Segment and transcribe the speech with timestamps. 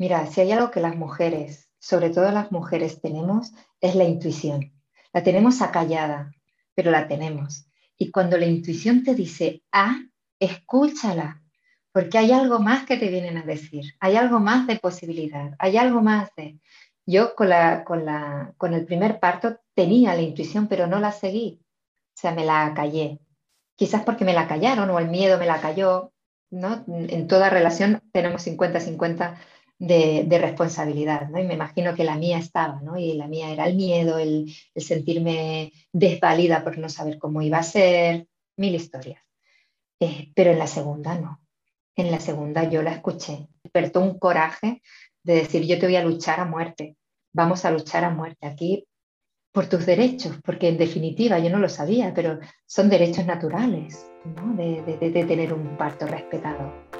[0.00, 3.52] Mira, si hay algo que las mujeres, sobre todo las mujeres, tenemos,
[3.82, 4.72] es la intuición.
[5.12, 6.32] La tenemos acallada,
[6.74, 7.66] pero la tenemos.
[7.98, 9.98] Y cuando la intuición te dice, ah,
[10.38, 11.42] escúchala,
[11.92, 15.76] porque hay algo más que te vienen a decir, hay algo más de posibilidad, hay
[15.76, 16.58] algo más de...
[17.04, 21.12] Yo con, la, con, la, con el primer parto tenía la intuición, pero no la
[21.12, 23.20] seguí, o sea, me la callé.
[23.76, 26.14] Quizás porque me la callaron o el miedo me la cayó,
[26.48, 26.86] ¿no?
[26.88, 29.36] En toda relación tenemos 50-50
[29.80, 31.40] de, responsabilidad, ¿no?
[31.40, 32.98] Y me imagino que la mía estaba, ¿no?
[32.98, 37.62] Y la mía era el miedo, el, sentirme desvalida por no saber cómo iba a
[37.62, 39.22] ser, mil historias.
[39.98, 41.40] Eh, pero en la segunda no.
[41.96, 43.48] En la segunda yo la escuché.
[43.62, 44.82] Despertó un coraje
[45.22, 46.96] de decir, yo te voy a luchar a muerte.
[47.32, 48.86] Vamos a luchar a muerte aquí
[49.52, 54.54] por tus derechos, porque en definitiva yo no lo sabía, pero son derechos naturales ¿no?
[54.54, 56.99] de tener un parto respetado.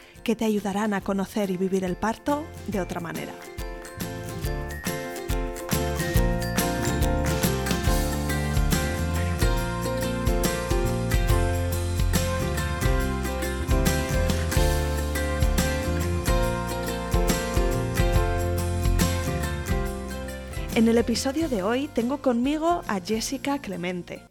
[0.23, 3.33] que te ayudarán a conocer y vivir el parto de otra manera.
[20.73, 24.23] En el episodio de hoy tengo conmigo a Jessica Clemente.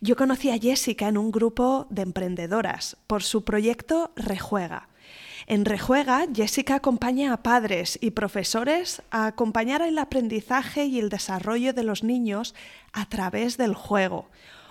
[0.00, 4.88] Yo conocí a Jessica en un grupo de emprendedoras por su proyecto Rejuega,
[5.46, 11.74] en Rejuega, Jessica acompaña a padres y profesores a acompañar el aprendizaje y el desarrollo
[11.74, 12.54] de los niños
[12.92, 14.30] a través del juego.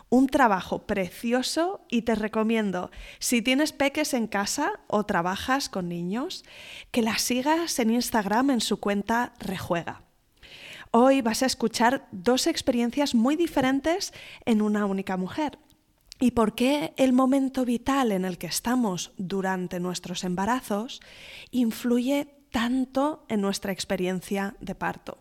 [0.09, 2.89] Un trabajo precioso y te recomiendo,
[3.19, 6.43] si tienes peques en casa o trabajas con niños,
[6.91, 10.01] que la sigas en Instagram en su cuenta Rejuega.
[10.91, 14.13] Hoy vas a escuchar dos experiencias muy diferentes
[14.45, 15.57] en una única mujer
[16.23, 21.01] y por qué el momento vital en el que estamos durante nuestros embarazos
[21.51, 25.17] influye tanto en nuestra experiencia de parto.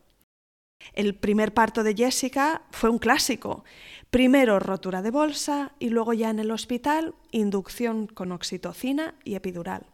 [0.92, 3.64] El primer parto de Jessica fue un clásico.
[4.10, 9.86] Primero rotura de bolsa y luego ya en el hospital inducción con oxitocina y epidural.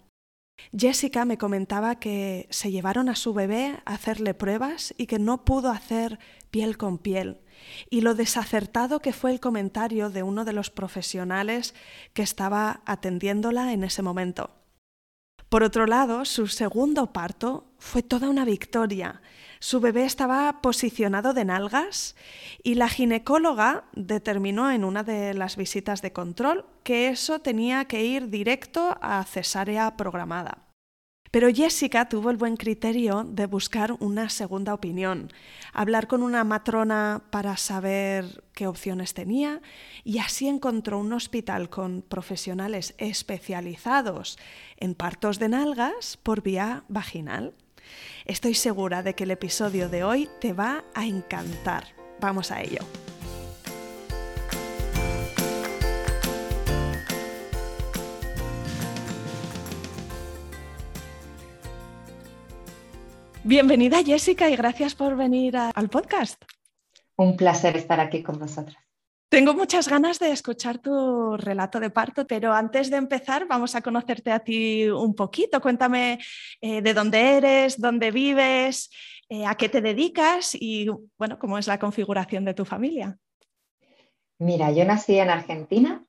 [0.76, 5.46] Jessica me comentaba que se llevaron a su bebé a hacerle pruebas y que no
[5.46, 6.18] pudo hacer
[6.50, 7.40] piel con piel,
[7.90, 11.74] y lo desacertado que fue el comentario de uno de los profesionales
[12.12, 14.50] que estaba atendiéndola en ese momento.
[15.48, 19.22] Por otro lado, su segundo parto fue toda una victoria.
[19.60, 22.16] Su bebé estaba posicionado de nalgas
[22.62, 28.04] y la ginecóloga determinó en una de las visitas de control que eso tenía que
[28.04, 30.67] ir directo a cesárea programada.
[31.30, 35.30] Pero Jessica tuvo el buen criterio de buscar una segunda opinión,
[35.72, 39.60] hablar con una matrona para saber qué opciones tenía
[40.04, 44.38] y así encontró un hospital con profesionales especializados
[44.78, 47.54] en partos de nalgas por vía vaginal.
[48.24, 51.84] Estoy segura de que el episodio de hoy te va a encantar.
[52.20, 52.80] Vamos a ello.
[63.48, 66.44] Bienvenida Jessica y gracias por venir al podcast.
[67.16, 68.76] Un placer estar aquí con vosotras.
[69.30, 73.80] Tengo muchas ganas de escuchar tu relato de parto, pero antes de empezar vamos a
[73.80, 75.62] conocerte a ti un poquito.
[75.62, 76.18] Cuéntame
[76.60, 78.90] eh, de dónde eres, dónde vives,
[79.30, 83.16] eh, a qué te dedicas y bueno, cómo es la configuración de tu familia.
[84.38, 86.04] Mira, yo nací en Argentina,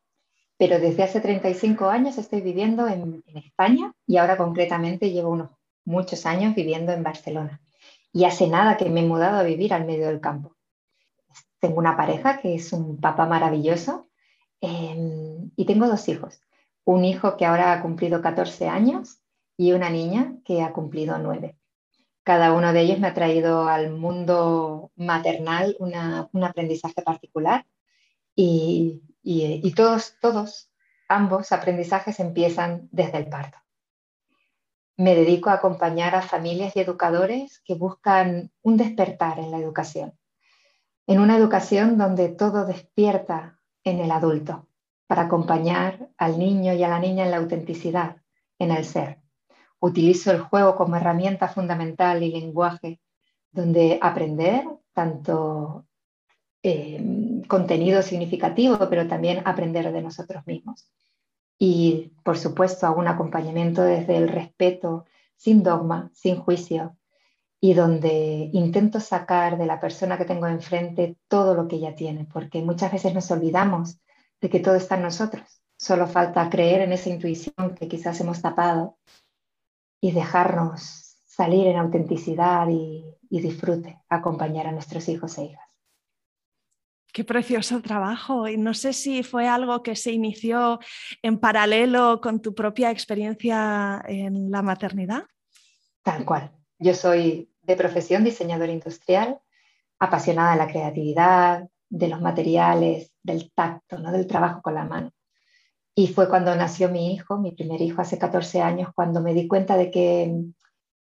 [0.57, 5.51] pero desde hace 35 años estoy viviendo en, en España y ahora concretamente llevo unos
[5.89, 7.61] muchos años viviendo en Barcelona
[8.13, 10.55] y hace nada que me he mudado a vivir al medio del campo.
[11.59, 14.07] Tengo una pareja que es un papá maravilloso
[14.61, 16.41] em, y tengo dos hijos.
[16.85, 19.19] Un hijo que ahora ha cumplido 14 años
[19.57, 21.57] y una niña que ha cumplido 9.
[22.23, 27.65] Cada uno de ellos me ha traído al mundo maternal un aprendizaje particular
[28.35, 30.71] y, y todos, todos,
[31.07, 33.57] ambos aprendizajes empiezan desde el parto
[34.99, 40.19] me dedico a acompañar a familias y educadores que buscan un despertar en la educación,
[41.07, 44.67] en una educación donde todo despierta en el adulto,
[45.07, 48.17] para acompañar al niño y a la niña en la autenticidad,
[48.59, 49.21] en el ser.
[49.79, 52.99] Utilizo el juego como herramienta fundamental y lenguaje
[53.51, 55.85] donde aprender tanto
[56.61, 60.91] eh, contenido significativo, pero también aprender de nosotros mismos.
[61.59, 66.97] Y, por supuesto, hago un acompañamiento desde el respeto, sin dogma, sin juicio,
[67.59, 72.25] y donde intento sacar de la persona que tengo enfrente todo lo que ella tiene,
[72.25, 73.99] porque muchas veces nos olvidamos
[74.39, 75.61] de que todo está en nosotros.
[75.77, 78.97] Solo falta creer en esa intuición que quizás hemos tapado
[80.01, 85.68] y dejarnos salir en autenticidad y, y disfrute, acompañar a nuestros hijos e hijas.
[87.11, 88.47] Qué precioso trabajo.
[88.47, 90.79] Y no sé si fue algo que se inició
[91.21, 95.23] en paralelo con tu propia experiencia en la maternidad.
[96.03, 96.51] Tal cual.
[96.77, 99.39] Yo soy de profesión diseñadora industrial,
[99.99, 104.11] apasionada de la creatividad, de los materiales, del tacto, ¿no?
[104.11, 105.11] del trabajo con la mano.
[105.95, 109.47] Y fue cuando nació mi hijo, mi primer hijo hace 14 años, cuando me di
[109.47, 110.33] cuenta de que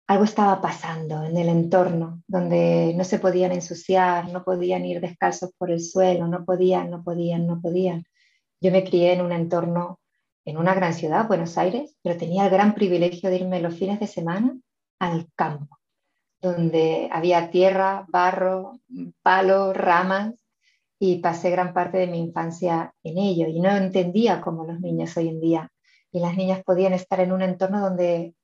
[0.08, 5.52] algo estaba pasando en el entorno, donde no se podían ensuciar, no podían ir descalzos
[5.58, 8.06] por el suelo, no podían, no podían, no podían.
[8.60, 10.00] Yo me crié en un entorno,
[10.46, 14.00] en una gran ciudad, Buenos Aires, pero tenía el gran privilegio de irme los fines
[14.00, 14.58] de semana
[15.00, 15.78] al campo,
[16.42, 18.80] donde había tierra, barro,
[19.22, 20.34] palos, ramas,
[21.04, 23.48] y pasé gran parte de mi infancia en ello.
[23.48, 25.72] Y no entendía cómo los niños hoy en día
[26.12, 28.36] y las niñas podían estar en un entorno donde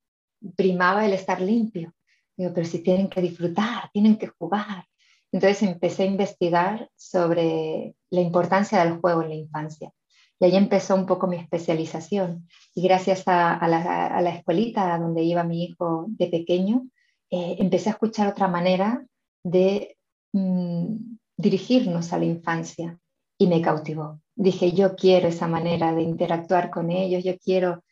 [0.56, 1.94] primaba el estar limpio.
[2.36, 4.86] Digo, pero si tienen que disfrutar, tienen que jugar.
[5.31, 9.92] Entonces empecé a investigar sobre la importancia del juego en la infancia.
[10.39, 12.48] Y ahí empezó un poco mi especialización.
[12.75, 16.88] Y gracias a, la, escuelita donde iba mi hijo de pequeño,
[17.30, 19.06] eh, empecé a escuchar otra manera
[19.44, 19.98] de
[20.34, 20.95] mm,
[21.38, 22.98] dirigirnos a la infancia
[23.38, 24.22] y me cautivó.
[24.36, 27.84] Dije, yo quiero esa manera de interactuar con ellos, yo quiero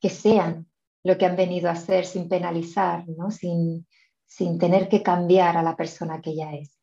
[0.00, 0.66] que sean
[1.04, 3.30] lo que han venido a hacer sin penalizar, ¿no?
[3.30, 3.86] sin,
[4.26, 6.80] sin tener que cambiar a la persona que ella es.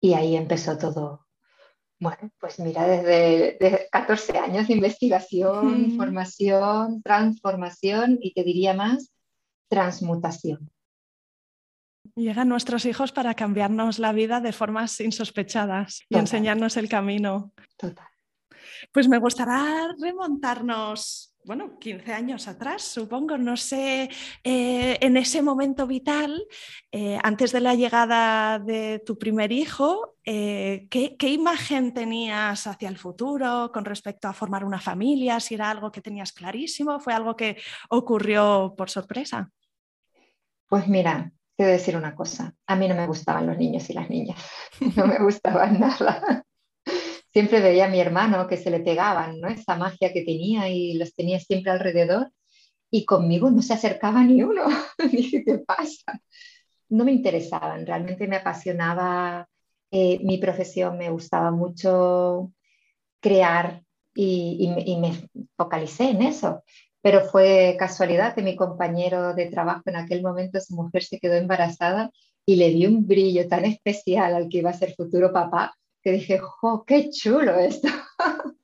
[0.00, 1.26] Y ahí empezó todo.
[1.98, 9.12] Bueno, pues mira, desde, 14 años de investigación, formación, transformación y te diría más,
[9.68, 10.70] transmutación.
[12.16, 17.54] Llegan nuestros hijos para cambiarnos la vida de formas insospechadas y enseñarnos el camino.
[17.78, 18.08] Total.
[18.92, 24.08] Pues me gustará remontarnos bueno, 15 años atrás, supongo, no sé,
[24.44, 26.46] eh, en ese momento vital,
[26.92, 32.96] eh, antes de la llegada de tu primer hijo, eh, ¿qué, imagen tenías hacia el
[32.96, 35.40] futuro con respecto a formar una familia?
[35.40, 37.56] Si era algo que tenías clarísimo, fue algo que
[37.90, 39.50] ocurrió por sorpresa.
[40.68, 43.90] Pues mira, te voy a decir una cosa, a mí no me gustaban los niños
[43.90, 44.38] y las niñas,
[44.96, 46.44] no me gustaban nada
[47.32, 49.48] siempre veía a mi hermano que se le pegaban, ¿no?
[49.48, 52.30] Esa magia que tenía y los tenía siempre alrededor
[52.90, 54.64] y conmigo no se acercaba ni uno.
[55.10, 56.20] Dije, ¿qué pasa?
[56.90, 59.48] No me interesaban, realmente me apasionaba
[59.90, 62.52] eh, mi profesión, me gustaba mucho
[63.20, 63.82] crear
[64.14, 66.62] y, me focalicé en eso.
[67.00, 71.34] Pero fue casualidad que mi compañero de trabajo en aquel momento, su mujer se quedó
[71.34, 72.10] embarazada
[72.44, 76.12] y le dio un brillo tan especial al que iba a ser futuro papá que
[76.12, 77.88] dije, ¡jo, qué chulo esto!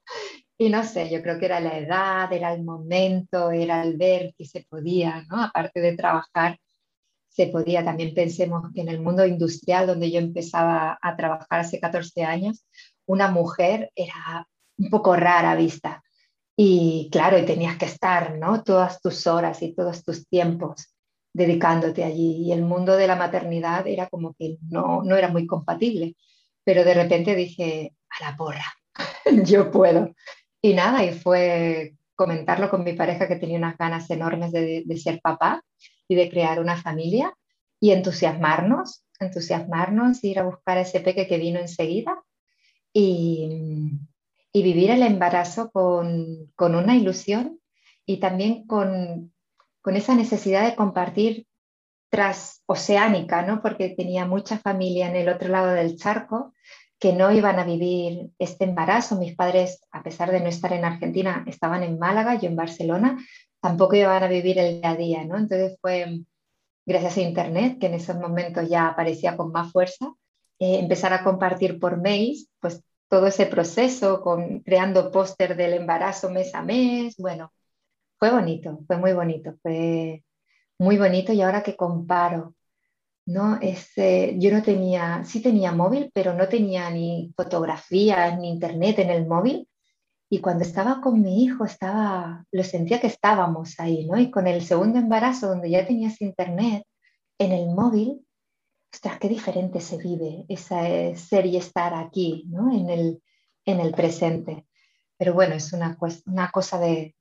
[0.58, 4.34] y no sé, yo creo que era la edad, era el momento, era el ver
[4.36, 5.42] que se podía, ¿no?
[5.42, 6.58] Aparte de trabajar,
[7.28, 7.84] se podía.
[7.84, 12.64] También pensemos que en el mundo industrial, donde yo empezaba a trabajar hace 14 años,
[13.06, 16.02] una mujer era un poco rara vista.
[16.56, 18.64] Y claro, y tenías que estar, ¿no?
[18.64, 20.92] Todas tus horas y todos tus tiempos
[21.32, 22.42] dedicándote allí.
[22.46, 26.16] Y el mundo de la maternidad era como que no, no era muy compatible
[26.68, 28.74] pero de repente dije, a la porra,
[29.46, 30.14] yo puedo.
[30.60, 35.22] Y nada, y fue comentarlo con mi pareja que tenía unas ganas enormes de, ser
[35.22, 35.64] papá
[36.06, 37.32] y de crear una familia
[37.80, 42.22] y entusiasmarnos, entusiasmarnos, ir a buscar ese peque que vino enseguida
[42.92, 43.48] y,
[44.52, 47.60] vivir el embarazo con, una ilusión
[48.04, 49.32] y también con
[49.86, 51.46] esa necesidad de compartir
[52.10, 53.60] transoceánica, ¿no?
[53.62, 56.54] porque tenía mucha familia en el otro lado del charco
[56.98, 59.16] que no iban a vivir este embarazo.
[59.16, 63.18] Mis padres, a pesar de no estar en Argentina, estaban en Málaga, yo en Barcelona,
[63.60, 65.24] tampoco iban a vivir el día a día.
[65.24, 65.36] ¿no?
[65.36, 66.22] Entonces fue
[66.86, 70.06] gracias a Internet, que en esos momentos ya aparecía con más fuerza,
[70.58, 76.30] eh, empezar a compartir por mails, pues todo ese proceso, con, creando póster del embarazo
[76.30, 77.16] mes a mes.
[77.18, 77.52] Bueno,
[78.18, 80.24] fue bonito, fue muy bonito, fue
[80.78, 82.54] muy bonito y ahora que comparo,
[83.26, 83.58] ¿no?
[83.60, 89.10] Ese, yo no tenía, sí tenía móvil, pero no tenía ni fotografías ni internet en
[89.10, 89.68] el móvil.
[90.30, 94.18] Y cuando estaba con mi hijo, estaba, lo sentía que estábamos ahí, ¿no?
[94.18, 96.84] Y con el segundo embarazo, donde ya tenías internet,
[97.38, 98.26] en el móvil,
[98.92, 100.82] ostras, qué diferente se vive esa
[101.16, 102.72] ser y estar aquí, ¿no?
[102.72, 103.22] En el,
[103.64, 104.66] en el presente.
[105.16, 107.14] Pero bueno, es una, una cosa de,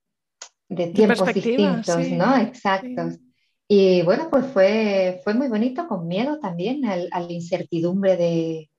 [0.70, 2.38] de tiempos distintos, ¿no?
[2.38, 3.20] Exactos.
[3.68, 8.72] Y bueno, pues fue, fue muy bonito, con miedo también, al, a la incertidumbre de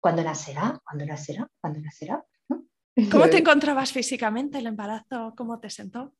[0.00, 2.24] cuándo nacerá, cuándo nacerá, cuándo nacerá.
[3.10, 5.32] ¿Cómo te encontrabas físicamente el embarazo?
[5.36, 6.12] ¿Cómo te sentó?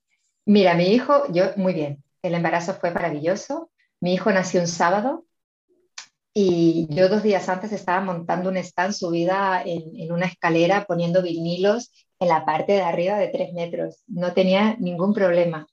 [0.46, 2.02] Mira, mi hijo, yo muy bien.
[2.22, 3.70] El embarazo fue maravilloso.
[4.00, 5.26] Mi hijo nació un sábado
[6.32, 11.22] y yo dos días antes estaba montando un stand subida en, en una escalera poniendo
[11.22, 14.02] vinilos en la parte de arriba de tres metros.
[14.06, 15.66] No tenía ningún problema.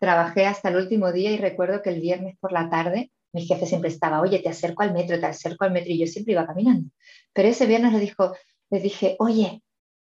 [0.00, 3.66] Trabajé hasta el último día y recuerdo que el viernes por la tarde mi jefe
[3.66, 6.46] siempre estaba, oye, te acerco al metro, te acerco al metro y yo siempre iba
[6.46, 6.90] caminando.
[7.32, 8.34] Pero ese viernes le, dijo,
[8.70, 9.62] le dije, oye,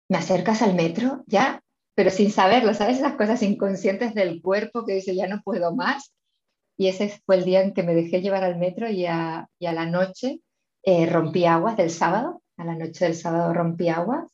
[0.09, 1.25] ¿me acercas al metro?
[1.27, 1.63] Ya,
[1.95, 2.99] pero sin saberlo, ¿sabes?
[2.99, 6.15] Esas cosas inconscientes del cuerpo que dice, ya no puedo más.
[6.77, 9.87] Y ese fue el día en que me dejé llevar al metro y a, la
[9.87, 10.41] noche
[10.85, 14.31] eh, rompí aguas del sábado, a la noche del sábado rompí aguas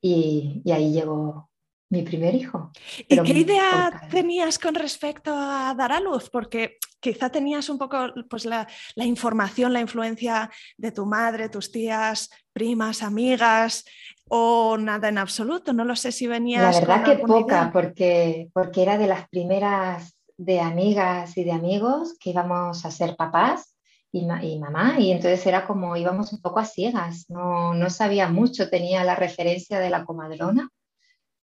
[0.00, 1.50] y, y ahí llegó
[1.92, 2.72] mi primer hijo.
[3.06, 6.30] ¿Y qué idea tenías con respecto a dar a luz?
[6.30, 7.98] Porque quizá tenías un poco
[8.30, 13.84] pues, la, la, información, la influencia de tu madre, tus tías, primas, amigas,
[14.26, 15.74] o nada en absoluto.
[15.74, 16.74] No lo sé si venías.
[16.74, 22.16] La verdad que poca, porque, porque era de las primeras de amigas y de amigos
[22.18, 23.76] que íbamos a ser papás
[24.10, 28.28] y, y, mamá, y entonces era como íbamos un poco a ciegas, no, no sabía
[28.28, 30.70] mucho, tenía la referencia de la comadrona,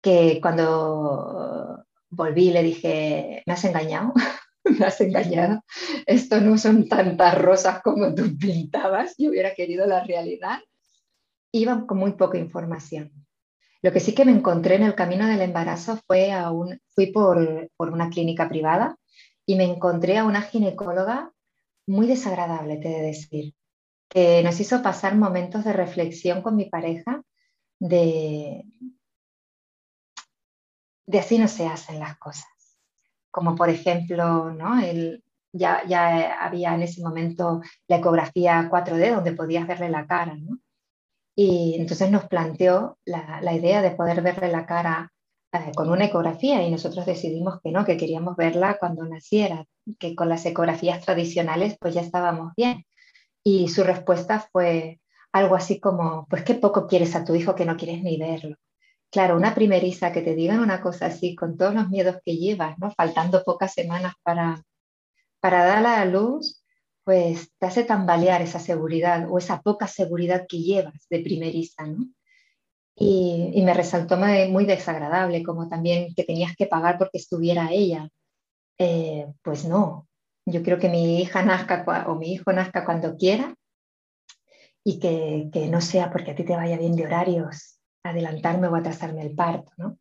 [0.01, 4.13] que cuando volví le dije, me has engañado,
[4.63, 5.63] me has engañado,
[6.05, 10.59] esto no son tantas rosas como tú pintabas, yo hubiera querido la realidad.
[11.53, 13.11] Iba con muy poca información.
[13.81, 17.07] Lo que sí que me encontré en el camino del embarazo fue a un, fui
[17.07, 18.95] por, por una clínica privada
[19.45, 21.31] y me encontré a una ginecóloga
[21.87, 23.53] muy desagradable, te he de decir,
[24.07, 27.23] que nos hizo pasar momentos de reflexión con mi pareja
[27.79, 28.63] de,
[31.11, 32.47] de así no se hacen las cosas.
[33.29, 34.81] Como por ejemplo, ¿no?
[35.53, 35.83] Ya,
[36.39, 40.59] había en ese momento la ecografía 4D donde podías verle la cara, ¿no?
[41.35, 45.11] Y entonces nos planteó la, la idea de poder verle la cara
[45.53, 49.65] eh, con una ecografía y nosotros decidimos que no, que queríamos verla cuando naciera,
[49.99, 52.85] que con las ecografías tradicionales pues ya estábamos bien.
[53.43, 55.01] Y su respuesta fue
[55.33, 58.57] algo así como, pues qué poco quieres a tu hijo que no quieres ni verlo.
[59.11, 62.79] Claro, una primeriza que te digan una cosa así con todos los miedos que llevas,
[62.79, 62.91] ¿no?
[62.91, 64.63] Faltando pocas semanas para,
[65.41, 66.63] para dar a luz,
[67.03, 72.07] pues te hace tambalear esa seguridad o esa poca seguridad que llevas de primeriza, ¿no?
[72.95, 78.09] Y, y me resaltó muy, desagradable, como también que tenías que pagar porque estuviera ella.
[78.77, 80.07] Eh, pues no,
[80.45, 83.55] yo creo que mi hija nazca o mi hijo nazca cuando quiera
[84.85, 88.75] y que, que, no sea porque a ti te vaya bien de horarios adelantarme o
[88.75, 89.97] atrasarme el parto, ¿no?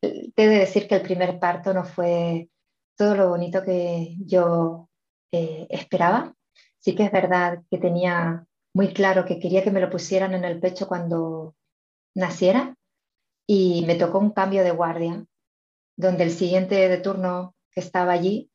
[0.00, 2.50] Te de decir que el primer parto no fue
[2.96, 4.88] todo lo bonito que yo
[5.32, 6.34] eh, esperaba,
[6.78, 10.44] sí que es verdad que tenía muy claro que quería que me lo pusieran en
[10.44, 11.54] el pecho cuando
[12.14, 12.76] naciera
[13.46, 15.24] y me tocó un cambio de guardia,
[15.96, 18.50] donde el siguiente de turno que estaba allí,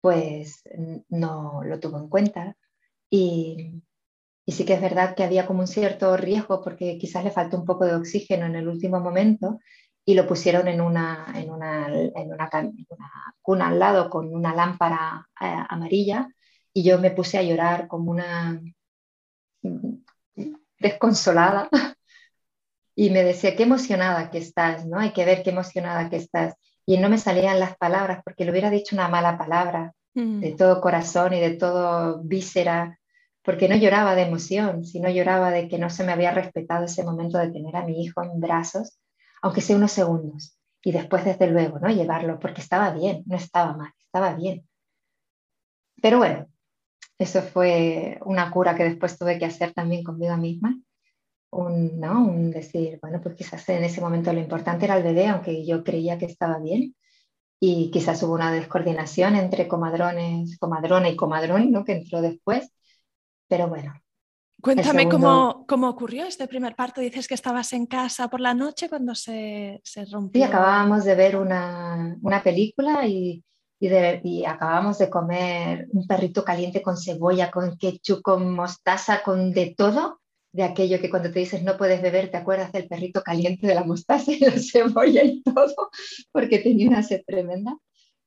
[0.00, 0.62] pues
[1.08, 2.56] no lo tuvo en cuenta.
[3.10, 3.82] Y,
[4.46, 7.58] y sí que es verdad que había como un cierto riesgo porque quizás le faltó
[7.58, 9.58] un poco de oxígeno en el último momento
[10.04, 12.48] y lo pusieron en una, en una, en una,
[13.42, 16.28] cuna al lado con una lámpara eh, amarilla
[16.72, 18.62] y yo me puse a llorar como una
[20.78, 21.68] desconsolada
[22.94, 25.00] y me decía, qué emocionada que estás, ¿no?
[25.00, 26.54] Hay que ver qué emocionada que estás.
[26.86, 30.40] Y no me salían las palabras porque le hubiera dicho una mala palabra mm.
[30.40, 33.00] de todo corazón y de todo víscera,
[33.46, 37.04] porque no lloraba de emoción, sino lloraba de que no se me había respetado ese
[37.04, 38.98] momento de tener a mi hijo en brazos,
[39.40, 40.58] aunque sea unos segundos.
[40.82, 41.88] Y después, desde luego, ¿no?
[41.88, 44.68] Llevarlo, porque estaba bien, no estaba mal, estaba bien.
[46.02, 46.48] Pero bueno,
[47.18, 50.76] eso fue una cura que después tuve que hacer también conmigo misma.
[51.50, 52.24] Un, ¿no?
[52.24, 55.84] un decir, bueno, pues quizás en ese momento lo importante era el bebé, aunque yo
[55.84, 56.96] creía que estaba bien.
[57.60, 61.84] Y quizás hubo una descoordinación entre comadrones, comadrona y comadrón, ¿no?
[61.84, 62.72] que entró después.
[63.48, 63.94] Pero bueno.
[64.60, 67.00] Cuéntame cómo, cómo ocurrió este primer parto.
[67.00, 70.42] Dices que estabas en casa por la noche cuando se, se rompió.
[70.42, 73.44] Sí, acabábamos de ver una, una película y
[73.78, 79.74] y, acabamos de comer un perrito caliente con cebolla, con ketchup, con mostaza, con de
[79.76, 80.20] todo,
[80.52, 83.74] de aquello que cuando te dices no puedes beber, te acuerdas del perrito caliente, de
[83.74, 85.90] la mostaza y la cebolla y todo,
[86.32, 87.76] porque tenía una sed tremenda.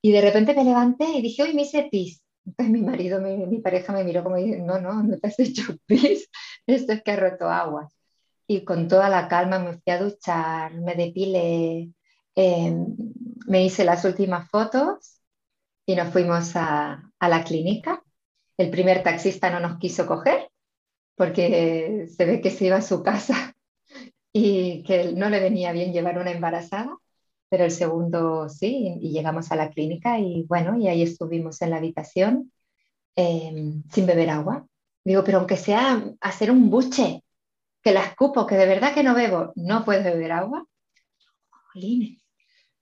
[0.02, 2.22] Y de repente me levanté y dije, hoy me hice pis.
[2.46, 5.76] Entonces mi marido, mi, pareja me miró como diciendo, no, no, no te has hecho
[5.86, 6.30] pis,
[6.68, 7.90] esto es que he roto agua.
[8.48, 11.92] Y con toda la calma me fui a duchar, me depilé,
[12.36, 12.96] em,
[13.48, 15.22] me hice las últimas fotos
[15.86, 18.04] y nos fuimos a, a la clínica.
[18.58, 20.50] El primer taxista no nos quiso coger
[21.16, 23.54] porque se ve que se iba a su casa
[24.34, 26.98] y que no le venía bien llevar una embarazada
[27.50, 31.72] pero el segundo sí, y llegamos a la clínica y bueno, y ahí estuvimos en
[31.72, 32.52] la habitación
[33.16, 34.68] em, sin beber agua.
[35.04, 37.24] Digo, pero aunque sea hacer un buche,
[37.82, 40.66] que la escupo, que de verdad que no bebo, no puedo beber agua.
[41.74, 42.22] Jolines,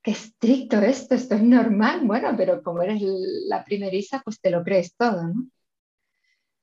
[0.02, 2.02] qué estricto esto, esto es normal.
[2.04, 3.02] Bueno, pero como eres
[3.48, 5.48] la primeriza, pues te lo crees todo, ¿no?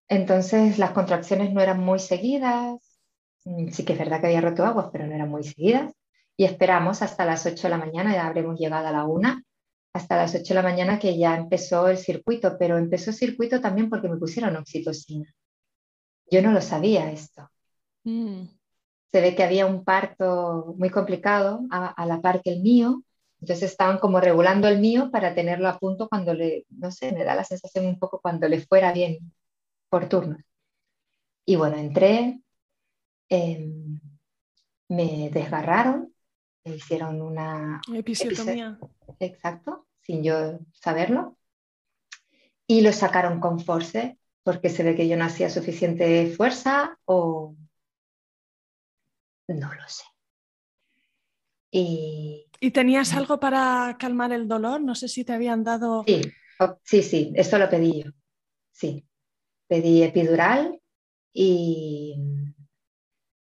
[0.08, 2.98] Entonces las contracciones no eran muy seguidas.
[3.44, 5.94] Mm, sí que es verdad que había roto aguas, pero no eran muy seguidas
[6.36, 9.42] y esperamos hasta las 8 de la mañana, ya habremos llegado a la 1,
[9.92, 13.60] hasta las 8 de la mañana que ya empezó el circuito, pero empezó el circuito
[13.60, 15.32] también porque me pusieron oxitocina.
[16.30, 17.48] Yo no lo sabía esto.
[18.02, 18.46] Mm.
[19.12, 23.04] Se ve que había un parto muy complicado a, la par que el mío,
[23.40, 27.22] entonces estaban como regulando el mío para tenerlo a punto cuando le, no sé, me
[27.22, 29.32] da la sensación un poco cuando le fuera bien
[29.88, 30.38] por turno.
[31.46, 32.40] Y bueno, entré,
[33.28, 34.00] em,
[34.88, 36.13] me desgarraron
[36.64, 38.78] me hicieron una episiotomía.
[39.20, 41.36] Exacto, sin yo saberlo.
[42.66, 47.54] Y lo sacaron con force porque se ve que yo no hacía suficiente fuerza o
[49.48, 50.04] no lo sé.
[51.70, 54.80] Y, ¿Y tenías algo para calmar el dolor?
[54.80, 56.04] No sé si te habían dado...
[56.06, 56.22] Sí,
[56.84, 58.10] sí, sí, eso lo pedí yo.
[58.70, 59.06] Sí,
[59.66, 60.80] pedí epidural
[61.32, 62.16] y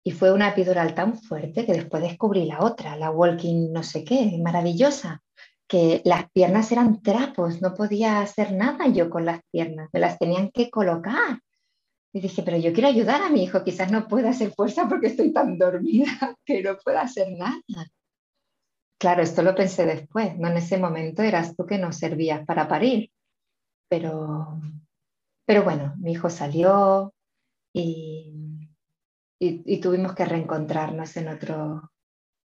[0.04, 4.04] y fue una epidural tan fuerte que después descubrí la otra, la walking no sé
[4.04, 5.22] qué, maravillosa,
[5.68, 10.18] que las piernas eran trapos, no podía hacer nada yo con las piernas, me las
[10.18, 11.40] tenían que colocar.
[12.12, 15.08] Y dije, pero yo quiero ayudar a mi hijo, quizás no pueda hacer fuerza porque
[15.08, 16.06] estoy tan dormida
[16.44, 17.60] que no pueda hacer nada.
[18.98, 22.66] Claro, esto lo pensé después, no en ese momento eras tú que no servías para
[22.66, 23.10] parir.
[23.90, 24.60] Pero,
[25.46, 27.12] pero bueno, mi hijo salió
[27.72, 28.47] y
[29.38, 31.92] y, tuvimos que reencontrarnos en otro,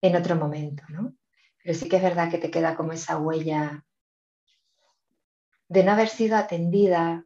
[0.03, 1.14] en otro momento, ¿no?
[1.62, 3.85] Pero sí que es verdad que te queda como esa huella
[5.68, 7.25] de no haber sido atendida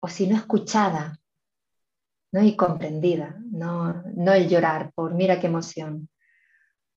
[0.00, 1.18] o si no escuchada
[2.30, 2.42] ¿no?
[2.42, 6.10] y comprendida, no, no el llorar por mira qué emoción.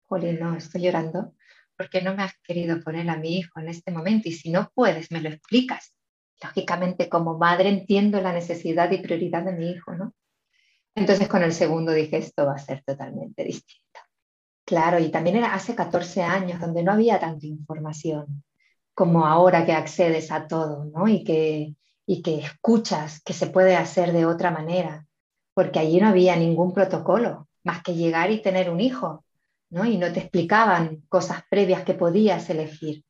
[0.03, 1.33] Jolín, no, estoy llorando
[1.77, 4.69] porque no me has querido poner a mi hijo en este momento y si no
[4.75, 5.97] puedes, me lo explicas.
[6.43, 10.13] Lógicamente, como madre entiendo la necesidad y prioridad de mi hijo, ¿no?
[10.95, 13.99] Entonces con el segundo dije, esto va a ser totalmente distinto.
[14.65, 18.43] Claro, y también era hace 14 años donde no había tanta información
[18.93, 21.07] como ahora que accedes a todo, ¿no?
[21.07, 21.75] Y que,
[22.05, 25.07] y que escuchas que se puede hacer de otra manera,
[25.53, 29.25] porque allí no había ningún protocolo, más que llegar y tener un hijo,
[29.69, 29.85] ¿no?
[29.85, 33.03] Y no te explicaban cosas previas que podías elegir.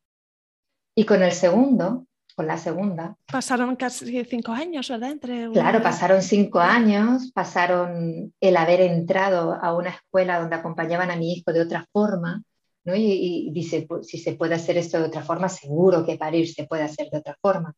[0.96, 3.16] Y con el segundo, con la segunda.
[3.32, 5.12] Pasaron casi cinco años, ¿verdad?
[5.12, 11.16] Entre Claro, pasaron cinco años, pasaron el haber entrado a una escuela donde acompañaban a
[11.16, 12.44] mi hijo de otra forma,
[12.84, 12.96] ¿no?
[12.96, 16.66] Y, dice, pues, si se puede hacer esto de otra forma, seguro que parir se
[16.66, 17.74] puede hacer de otra forma.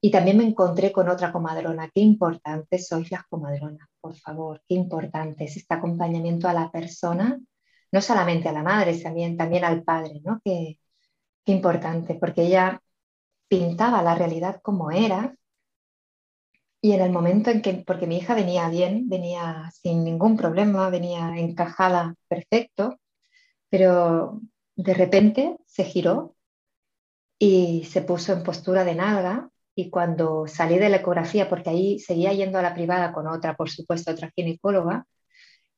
[0.00, 1.90] Y también me encontré con otra comadrona.
[1.94, 7.38] Qué importante sois las comadronas, por favor, qué importante es este acompañamiento a la persona,
[7.92, 10.40] no solamente a la madre, también, también al padre, ¿no?
[10.44, 10.78] Qué,
[11.44, 12.80] qué importante, porque ella
[13.50, 15.34] pintaba la realidad como era
[16.80, 20.88] y en el momento en que, porque mi hija venía bien, venía sin ningún problema,
[20.88, 22.98] venía encajada perfecto,
[23.70, 24.40] pero
[24.76, 26.36] de repente se giró
[27.38, 31.98] y se puso en postura de nalga y cuando salí de la ecografía, porque ahí
[31.98, 35.06] seguía yendo a la privada con otra, por supuesto, otra ginecóloga,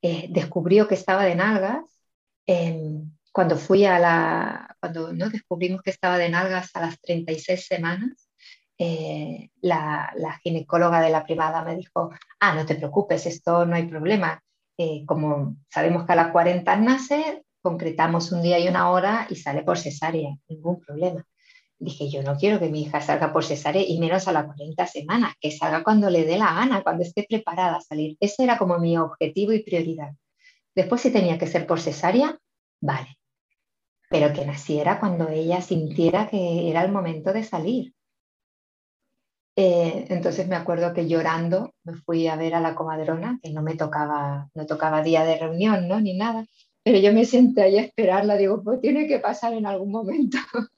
[0.01, 1.83] eh, descubrió que estaba de nalgas.
[2.45, 5.27] en cuando fui a la, cuando ¿no?
[5.29, 8.29] descubrimos que estaba de nalgas a las 36 semanas,
[8.77, 13.87] eh, la, ginecóloga de la privada me dijo, ah, no te preocupes, esto no hay
[13.87, 14.39] problema.
[14.77, 19.35] Eh, como sabemos que a las 40 nace, concretamos un día y una hora y
[19.35, 21.25] sale por cesárea, ningún problema.
[21.79, 24.85] Dije, yo no quiero que mi hija salga por cesárea y menos a las 40
[24.85, 28.15] semanas, que salga cuando le dé la gana, cuando esté preparada a salir.
[28.19, 30.13] Ese era como mi objetivo y prioridad.
[30.75, 32.37] Después, si tenía que ser por cesárea,
[32.79, 33.17] vale,
[34.13, 37.95] pero que naciera cuando ella sintiera que era el momento de salir.
[39.55, 43.63] Eh, entonces me acuerdo que llorando me fui a ver a la comadrona, que no
[43.63, 45.99] me tocaba, no tocaba día de reunión, ¿no?
[45.99, 46.45] Ni nada,
[46.83, 50.37] pero yo me senté ahí a esperarla, digo, pues tiene que pasar en algún momento.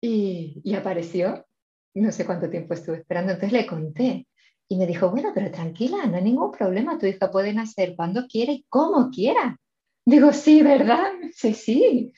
[0.00, 1.44] y, y apareció,
[1.92, 4.26] no sé cuánto tiempo estuve esperando, entonces le conté.
[4.68, 8.26] Y me dijo, bueno, pero tranquila, no hay ningún problema, tu hija puede nacer cuando
[8.26, 9.58] quiera y como quiera.
[10.06, 11.10] Digo, sí, ¿verdad?
[11.34, 12.12] Sí, sí.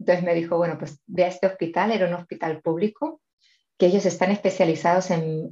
[0.00, 3.20] Entonces me dijo, bueno, pues ve a este hospital, era un hospital público,
[3.78, 5.50] que ellos están especializados en,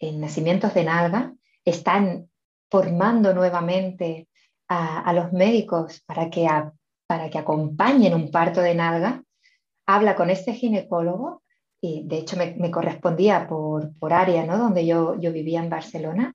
[0.00, 1.32] en, nacimientos de nalga,
[1.64, 2.28] están
[2.70, 4.28] formando nuevamente
[4.68, 6.46] a, los médicos para que,
[7.06, 9.22] para que acompañen un parto de nalga,
[9.86, 11.42] habla con este ginecólogo,
[11.80, 14.58] y de hecho me, correspondía por, por, área, ¿no?
[14.58, 16.34] donde yo, yo vivía en Barcelona,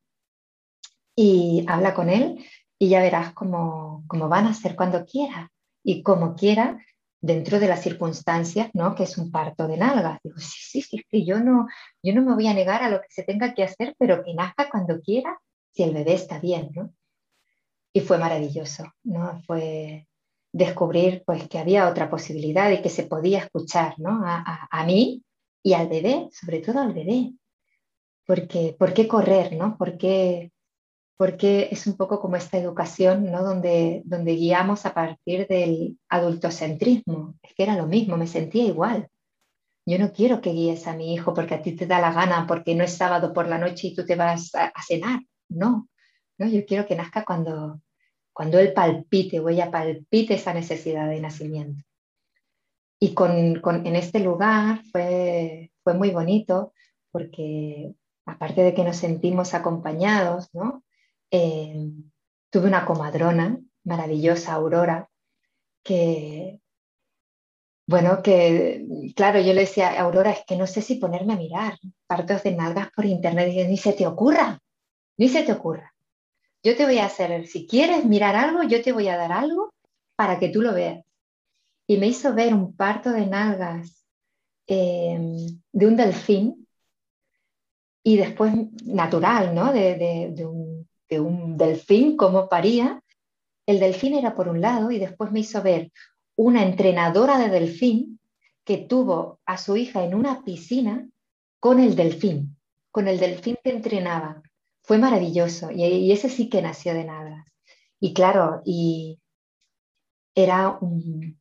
[1.15, 2.43] y habla con él
[2.83, 5.49] y ya verás cómo, cómo van a ser cuando quiera
[5.85, 6.85] y como quiera
[7.21, 8.93] dentro de las circunstancias, ¿no?
[8.93, 10.19] Que es un parto de nalgas.
[10.21, 11.69] Digo, sí, sí, sí, yo no,
[12.03, 14.33] yo no me voy a negar a lo que se tenga que hacer, pero que
[14.33, 15.39] nazca cuando quiera,
[15.71, 16.93] si el bebé está bien, ¿no?
[17.93, 19.41] Y fue maravilloso, ¿no?
[19.47, 20.05] Fue
[20.51, 24.25] descubrir, pues, que había otra posibilidad y que se podía escuchar, ¿no?
[24.25, 25.23] A, a, mí
[25.63, 27.31] y al bebé, sobre todo al bebé.
[28.25, 29.77] Porque, ¿por qué correr, no?
[29.77, 30.51] ¿Por qué
[31.17, 33.43] porque es un poco como esta educación, ¿no?
[33.43, 37.35] Donde, donde guiamos a partir del adultocentrismo.
[37.41, 39.07] Es que era lo mismo, me sentía igual.
[39.85, 42.47] Yo no quiero que guíes a mi hijo porque a ti te da la gana,
[42.47, 45.21] porque no es sábado por la noche y tú te vas a, cenar.
[45.49, 45.89] No,
[46.37, 47.81] no, yo quiero que nazca cuando,
[48.31, 51.83] cuando él palpite o ella palpite esa necesidad de nacimiento.
[52.99, 56.73] Y con, con, en este lugar fue, fue muy bonito
[57.11, 57.93] porque
[58.25, 60.82] aparte de que nos sentimos acompañados, ¿no?
[61.35, 61.89] Eh,
[62.51, 65.09] tuve una comadrona maravillosa, Aurora,
[65.81, 66.61] que,
[67.87, 71.79] bueno, que, claro, yo le decía, Aurora, es que no sé si ponerme a mirar
[72.05, 73.51] partos de nalgas por internet.
[73.51, 74.59] Y ni se te ocurra,
[75.17, 75.95] ni se te ocurra.
[76.61, 79.73] Yo te voy a hacer, si quieres mirar algo, yo te voy a dar algo
[80.15, 81.03] para que tú lo veas.
[81.87, 84.05] Y me hizo ver un parto de nalgas
[84.67, 85.17] eh,
[85.71, 86.67] de un delfín
[88.03, 88.53] y después
[88.85, 89.73] natural, ¿no?
[89.73, 90.31] de
[91.19, 93.01] un delfín, cómo paría.
[93.65, 95.91] El delfín era por un lado y después me hizo ver
[96.35, 98.19] una entrenadora de delfín
[98.65, 101.07] que tuvo a su hija en una piscina
[101.59, 102.57] con el delfín,
[102.91, 104.41] con el delfín que entrenaba.
[104.81, 107.45] Fue maravilloso y, ese sí que nació de nada.
[107.99, 109.19] Y claro, y
[110.35, 111.39] era un,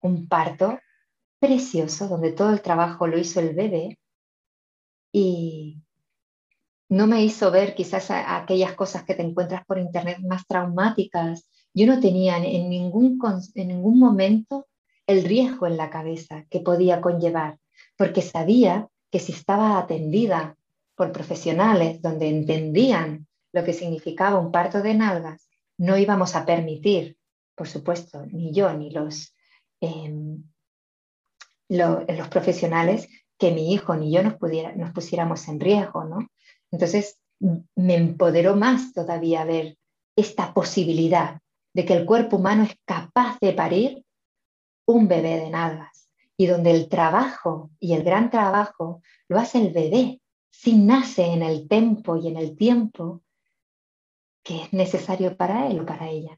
[0.00, 0.78] un parto
[1.38, 3.98] precioso donde todo el trabajo lo hizo el bebé
[5.12, 5.82] y,
[6.90, 11.48] no me hizo ver quizás aquellas cosas que te encuentras por internet más traumáticas.
[11.72, 13.16] Yo no tenía en ningún,
[13.54, 14.66] en ningún momento
[15.06, 17.58] el riesgo en la cabeza que podía conllevar,
[17.96, 20.56] porque sabía que si estaba atendida
[20.96, 25.48] por profesionales donde entendían lo que significaba un parto de nalgas,
[25.78, 27.16] no íbamos a permitir,
[27.54, 29.36] por supuesto, ni yo ni los,
[29.80, 30.42] em,
[31.68, 36.28] los profesionales, que mi hijo ni yo nos, pudiera, nos pusiéramos en riesgo, ¿no?
[36.70, 39.76] Entonces, me empoderó más todavía ver
[40.16, 41.40] esta posibilidad
[41.72, 44.04] de que el cuerpo humano es capaz de parir
[44.86, 49.72] un bebé de nalgas y donde el trabajo y el gran trabajo lo hace el
[49.72, 53.22] bebé si nace en el tempo y en el tiempo
[54.42, 56.36] que es necesario para él o para ella.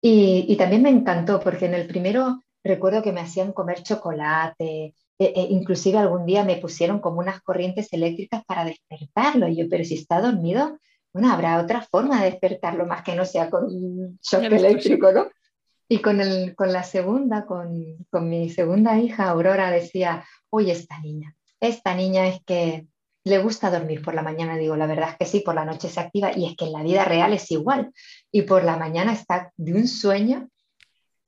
[0.00, 4.94] Y, y también me encantó porque en el primero recuerdo que me hacían comer chocolate,
[5.18, 9.48] eh, eh, inclusive algún día me pusieron como unas corrientes eléctricas para despertarlo.
[9.48, 10.78] Y yo, pero si está dormido,
[11.12, 15.28] bueno, habrá otra forma de despertarlo más que no sea con un shock eléctrico, ¿no?
[15.88, 20.98] Y con, el, con la segunda, con, con mi segunda hija, Aurora, decía, oye, esta
[21.00, 22.86] niña, esta niña es que
[23.24, 24.56] le gusta dormir por la mañana.
[24.56, 26.72] Digo, la verdad es que sí, por la noche se activa y es que en
[26.72, 27.92] la vida real es igual.
[28.30, 30.48] Y por la mañana está de un sueño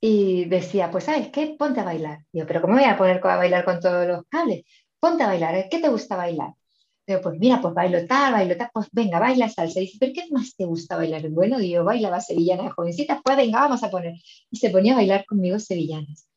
[0.07, 2.19] y decía, pues sabes qué, ponte a bailar.
[2.31, 4.63] Digo, pero ¿cómo voy a poner a bailar con todos los cables?
[5.01, 6.53] Ponte a bailar, ¿qué te gusta bailar?
[7.07, 9.81] Digo, pues mira, pues bailo tal, bailo tal, pues venga, baila salsa.
[9.81, 11.27] Dice, ¿pero qué más te gusta bailar?
[11.31, 14.13] Bueno, digo, bailaba sevillana de jovencita, pues venga, vamos a poner.
[14.51, 16.29] Y se ponía a bailar conmigo sevillanas.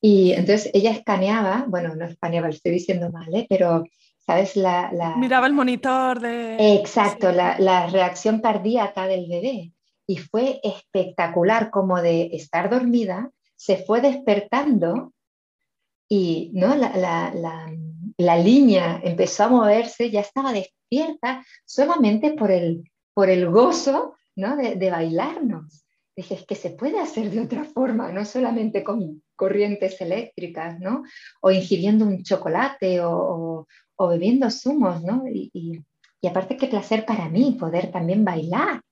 [0.00, 3.46] Y entonces ella escaneaba, bueno, no escaneaba, lo estoy diciendo mal, ¿eh?
[3.48, 3.84] pero,
[4.26, 4.56] ¿sabes?
[4.56, 5.14] La, la...
[5.14, 6.74] Miraba el monitor de...
[6.74, 9.72] Exacto, la, la reacción cardíaca del bebé
[10.08, 15.12] y fue espectacular como de estar dormida, se fue despertando
[16.08, 16.74] y ¿no?
[16.74, 16.96] la,
[18.16, 24.56] la, línea empezó a moverse, ya estaba despierta solamente por el, por el gozo ¿no?
[24.56, 25.84] de, bailarnos.
[26.16, 31.02] dije, es que se puede hacer de otra forma, no solamente con corrientes eléctricas, ¿no?
[31.42, 33.66] O ingiriendo un chocolate o,
[33.98, 35.24] bebiendo zumos, ¿no?
[35.28, 35.78] Y,
[36.26, 38.82] aparte qué placer para mí poder también bailar,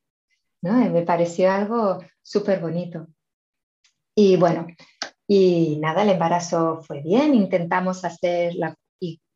[0.67, 0.75] ¿no?
[0.91, 3.07] Me pareció algo súper bonito.
[4.15, 4.67] Y bueno,
[5.27, 8.75] y nada, el embarazo fue bien, intentamos hacer la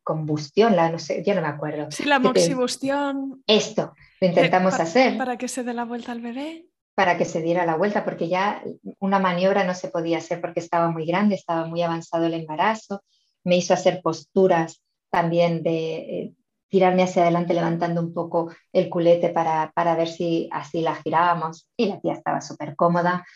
[0.03, 1.90] combustión, la, no sé, yo no me acuerdo.
[1.90, 3.43] Sí, la moxibustión.
[3.47, 5.16] Esto, lo intentamos hacer.
[5.16, 6.71] ¿Para que se dé la vuelta al bebé?
[7.01, 8.62] para que se diera la vuelta, porque ya
[8.99, 13.03] una maniobra no se podía hacer porque estaba muy grande, estaba muy avanzado el embarazo.
[13.43, 16.35] Me hizo hacer posturas también de eh,
[16.70, 21.68] tirarme hacia adelante levantando un poco el culete para, para, ver si así la girábamos.
[21.76, 23.26] Y la tía estaba súper cómoda.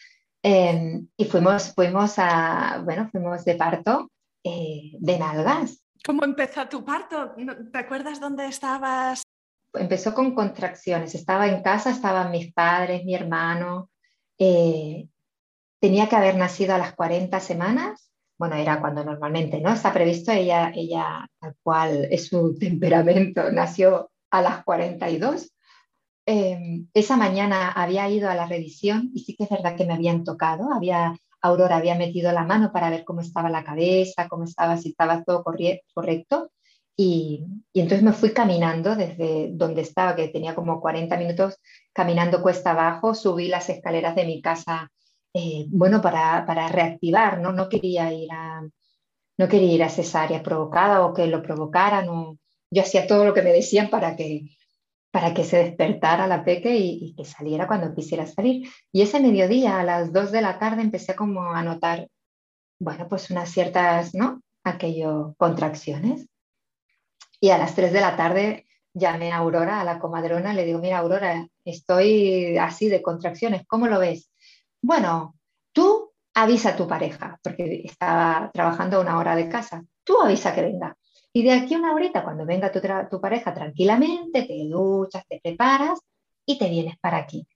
[0.43, 4.11] Em, y fuimos, fuimos, a, bueno, fuimos de parto
[4.43, 5.85] eh, de nalgas.
[6.05, 7.35] ¿Cómo empezó tu parto?
[7.73, 9.25] ¿Te acuerdas dónde estabas?
[9.75, 11.15] empezó con contracciones.
[11.15, 13.91] Estaba en casa, estaban mis padres, mi hermano.
[14.39, 15.09] Eh,
[15.81, 18.11] tenía que haber nacido a las 40 semanas.
[18.39, 20.33] Bueno, era cuando normalmente no está previsto.
[20.33, 25.53] Ella, ella tal cual es su temperamento, nació a las 42.
[26.27, 29.95] Eh, esa mañana había ido a la revisión y sí que es verdad que me
[29.95, 30.73] habían tocado.
[30.73, 34.91] Había, Aurora había metido la mano para ver cómo estaba la cabeza, cómo estaba, si
[34.91, 36.51] estaba todo correcto.
[36.97, 37.45] Y,
[37.75, 41.61] entonces me fui caminando desde donde estaba, que tenía como 40 minutos,
[41.93, 44.91] caminando cuesta abajo, subí las escaleras de mi casa,
[45.35, 47.53] eh, bueno, para, para, reactivar, ¿no?
[47.53, 48.63] No quería ir a,
[49.39, 52.39] no quería ir a cesárea provocada o que lo provocara, no.
[52.71, 54.43] Yo hacía todo lo que me decían para que,
[55.11, 58.69] para que se despertara la peque y, y que saliera cuando quisiera salir.
[58.93, 62.09] Y ese mediodía, a las 2 de la tarde, empecé como a notar,
[62.81, 64.43] bueno, pues unas ciertas, ¿no?
[64.65, 66.27] Aquello, contracciones
[67.45, 70.79] y a las 3 de la tarde llamé a Aurora, a la comadrona, le digo,
[70.79, 74.31] mira, Aurora, estoy así de contracciones, ¿cómo lo ves?
[74.87, 75.35] Bueno,
[75.73, 80.61] tú avisa a tu pareja, porque estaba trabajando una hora de casa, tú avisa que
[80.61, 80.95] venga.
[81.33, 86.01] Y de aquí a una horita, cuando venga tu, pareja tranquilamente, te duchas, te preparas
[86.45, 87.49] y te vienes para aquí.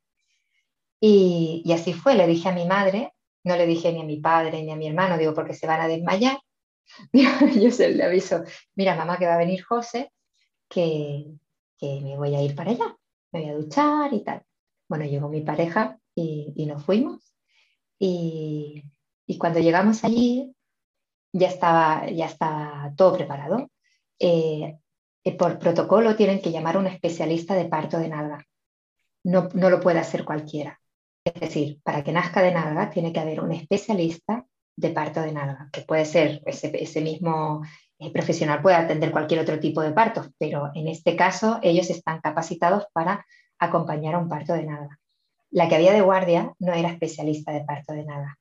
[1.01, 3.13] Y, y, así fue, le dije a mi madre,
[3.45, 5.83] no le dije ni a mi padre ni a mi hermano, digo, porque se van
[5.83, 6.39] a desmayar.
[7.63, 8.43] yo se le aviso,
[8.75, 10.11] mira mamá que va a venir José,
[10.67, 11.27] que,
[11.77, 12.97] que me voy a ir para allá,
[13.33, 14.43] me voy a duchar y tal.
[14.89, 17.35] Bueno, llegó mi pareja y, nos fuimos.
[17.99, 18.85] Y,
[19.39, 20.55] cuando llegamos allí,
[21.33, 23.71] ya estaba, ya estaba todo preparado.
[24.19, 24.79] Eh,
[25.25, 28.45] eh, por protocolo tienen que llamar a un especialista de parto de nalga.
[29.25, 30.81] No, no lo puede hacer cualquiera.
[31.25, 35.33] Es decir, para que nazca de nalga tiene que haber un especialista de parto de
[35.33, 37.63] nalga, que puede ser ese, mismo
[37.99, 42.21] eh, profesional puede atender cualquier otro tipo de parto, pero en este caso ellos están
[42.21, 43.27] capacitados para
[43.59, 44.99] acompañar a un parto de nalga.
[45.51, 48.39] La que había de guardia no era especialista de parto de nalga.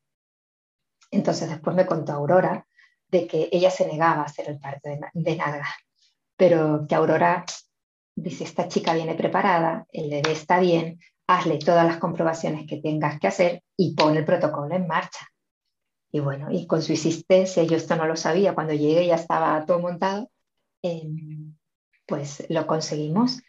[1.11, 2.67] Entonces después me contó Aurora
[3.07, 5.69] de que ella se negaba a hacer el parto de, de nalga,
[6.35, 7.45] pero que Aurora
[8.15, 13.19] dice, esta chica viene preparada, el bebé está bien, hazle todas las comprobaciones que tengas
[13.19, 15.27] que hacer y pon el protocolo en marcha.
[16.11, 19.63] Y bueno, y con su insistencia, yo esto no lo sabía, cuando llegué ya estaba
[19.65, 20.31] todo montado,
[20.81, 21.55] em,
[22.07, 23.41] pues lo conseguimos.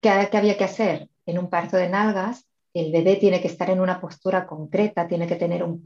[0.00, 1.08] ¿Qué, había que hacer?
[1.26, 5.26] En un parto de nalgas, el bebé tiene que estar en una postura concreta, tiene
[5.26, 5.82] que tener un,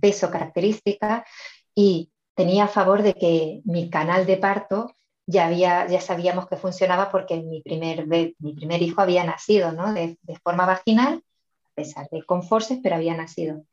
[0.00, 1.24] peso característica
[1.74, 4.92] y tenía a favor de que mi canal de parto
[5.26, 9.92] ya, había, ya sabíamos que funcionaba porque mi primer, mi primer hijo había nacido ¿no?
[9.92, 11.22] de, de forma vaginal,
[11.64, 13.64] a pesar de con forces, pero había nacido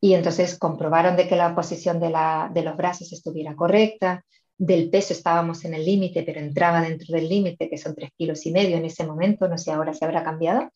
[0.00, 4.24] y entonces comprobaron de que la posición de, la, de los brazos estuviera correcta,
[4.56, 8.44] del peso estábamos en el límite, pero entraba dentro del límite, que son tres kilos
[8.46, 10.70] y medio en ese momento, no sé ahora si habrá cambiado,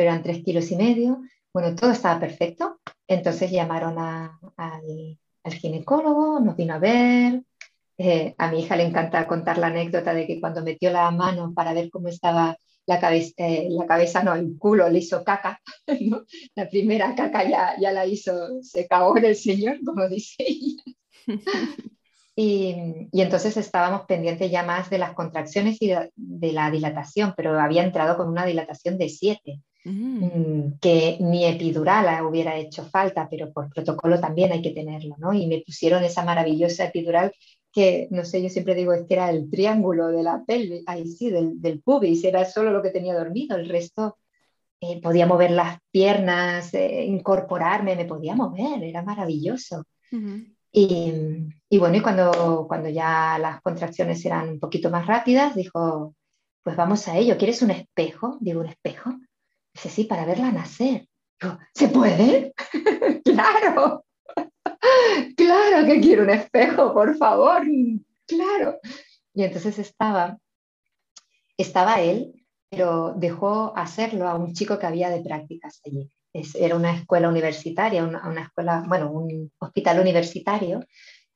[0.00, 1.20] pero eran tres kilos y medio.
[1.52, 2.80] Bueno, todo estaba perfecto.
[3.06, 7.42] Entonces llamaron a, al, al, ginecólogo, nos vino a ver.
[7.98, 11.52] Eh, a mi hija le encanta contar la anécdota de que cuando metió la mano
[11.54, 15.60] para ver cómo estaba la cabeza, eh, la cabeza no, el culo le hizo caca,
[16.54, 20.82] la primera caca ya, ya la hizo, se cagó en el Señor, como dice ella.
[22.36, 27.60] Y, y, entonces estábamos pendientes ya más de las contracciones y de, la dilatación, pero
[27.60, 30.24] había entrado con una dilatación de 7, mm.
[30.24, 35.32] mm, que ni epidural hubiera hecho falta, pero por protocolo también hay que tenerlo, ¿no?
[35.32, 37.32] Y me pusieron esa maravillosa epidural
[37.72, 41.06] que, no sé, yo siempre digo, es que era el triángulo de la pelvis, ahí
[41.06, 44.16] sí, del, del pubis, era solo lo que tenía dormido, el resto
[44.80, 49.84] eh, podía mover las piernas, eh, incorporarme, me podía mover, era maravilloso.
[50.72, 51.12] y,
[51.68, 56.14] y, bueno, y cuando, cuando ya las contracciones eran un poquito más rápidas, dijo,
[56.62, 58.38] pues vamos a ello, ¿quieres un espejo?
[58.40, 59.12] Digo, ¿un espejo?
[59.74, 61.06] Dice, sí, para verla nacer.
[61.74, 62.52] ¿Se puede?
[63.24, 64.04] claro,
[65.36, 67.62] claro que quiero un espejo, por favor,
[68.26, 68.78] claro.
[69.34, 70.38] Y entonces estaba,
[71.56, 72.34] estaba él,
[72.68, 76.10] pero dejó hacerlo a un chico que había de prácticas allí.
[76.54, 80.84] era una escuela universitaria, una, una, escuela, bueno, un hospital universitario.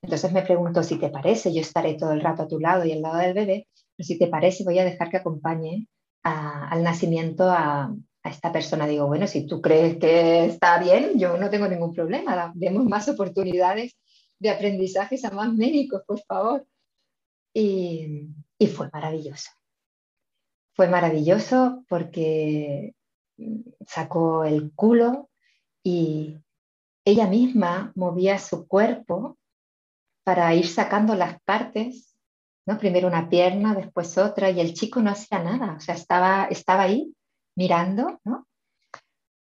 [0.03, 2.93] Entonces me preguntó si te parece, yo estaré todo el rato a tu lado y
[2.93, 5.89] al lado del bebé, pero si te parece voy a dejar que acompañe
[6.23, 7.95] al nacimiento a,
[8.25, 8.87] a esta persona.
[8.87, 12.53] Digo, bueno, si tú crees que está bien, yo no tengo ningún problema.
[12.55, 13.97] Demos más oportunidades
[14.39, 16.67] de aprendizajes a más médicos, por favor.
[17.53, 18.27] Y,
[18.59, 19.51] y fue maravilloso.
[20.75, 22.95] Fue maravilloso porque
[23.87, 25.29] sacó el culo
[25.83, 26.39] y
[27.05, 29.39] ella misma movía su cuerpo
[30.25, 32.17] para ir sacando las partes,
[32.67, 32.79] ¿no?
[32.79, 36.85] Primero una pierna, después otra, y el chico no hacía nada, o sea, estaba, estaba
[36.85, 37.15] ahí
[37.57, 38.47] mirando, ¿no?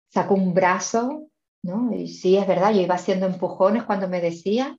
[0.10, 1.28] Sacó un brazo,
[1.64, 1.94] ¿no?
[1.96, 4.78] Y sí, es verdad, yo iba haciendo empujones cuando me decía,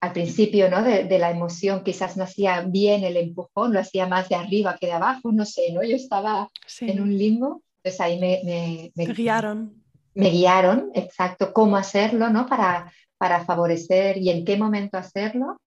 [0.00, 0.82] al principio, ¿no?
[0.82, 4.86] De, la emoción, quizás no hacía bien el empujón, lo hacía más de arriba que
[4.86, 5.82] de abajo, no sé, ¿no?
[5.82, 6.48] Yo estaba
[6.80, 9.82] en un limbo, entonces ahí me, me, guiaron.
[10.14, 12.46] Me guiaron, exacto, cómo hacerlo, ¿no?
[12.46, 15.60] Para, para favorecer y en qué momento hacerlo.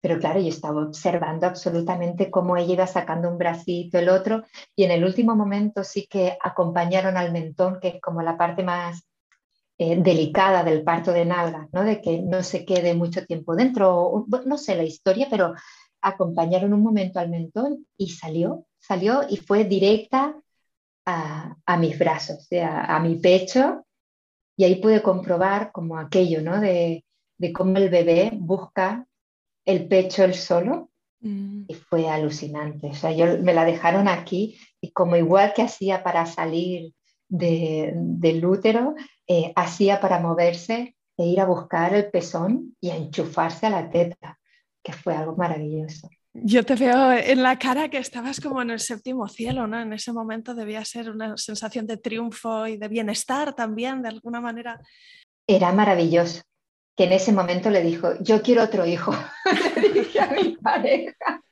[0.00, 4.84] Pero claro, yo estaba observando absolutamente cómo ella iba sacando un bracito, el otro, y
[4.84, 9.02] en el último momento sí que acompañaron al mentón, que es como la parte más
[9.78, 11.84] eh, delicada del parto de nalga, ¿no?
[11.84, 15.54] de que no se quede mucho tiempo dentro, no sé la historia, pero
[16.02, 20.34] acompañaron un momento al mentón y salió, salió y fue directa
[21.06, 23.84] a, a mis brazos, a, a mi pecho,
[24.56, 26.60] y ahí pude comprobar como aquello, ¿no?
[26.60, 27.04] De,
[27.38, 29.06] de cómo el bebé busca
[29.64, 31.64] el pecho el solo mm.
[31.68, 32.88] y fue alucinante.
[32.88, 36.92] O sea, yo, me la dejaron aquí y como igual que hacía para salir
[37.28, 38.94] del útero,
[39.26, 43.88] eh, hacía para moverse e ir a buscar el pezón y a enchufarse a la
[43.88, 44.38] teta,
[44.82, 46.08] que fue algo maravilloso.
[46.32, 49.80] Yo te veo en la cara que estabas como en el séptimo cielo, ¿no?
[49.80, 54.40] En ese momento debía ser una sensación de triunfo y de bienestar también, de alguna
[54.40, 54.80] manera.
[55.46, 56.42] Era maravilloso
[56.96, 59.12] que en ese momento le dijo, yo quiero otro hijo.
[59.76, 61.42] le dije a mi pareja,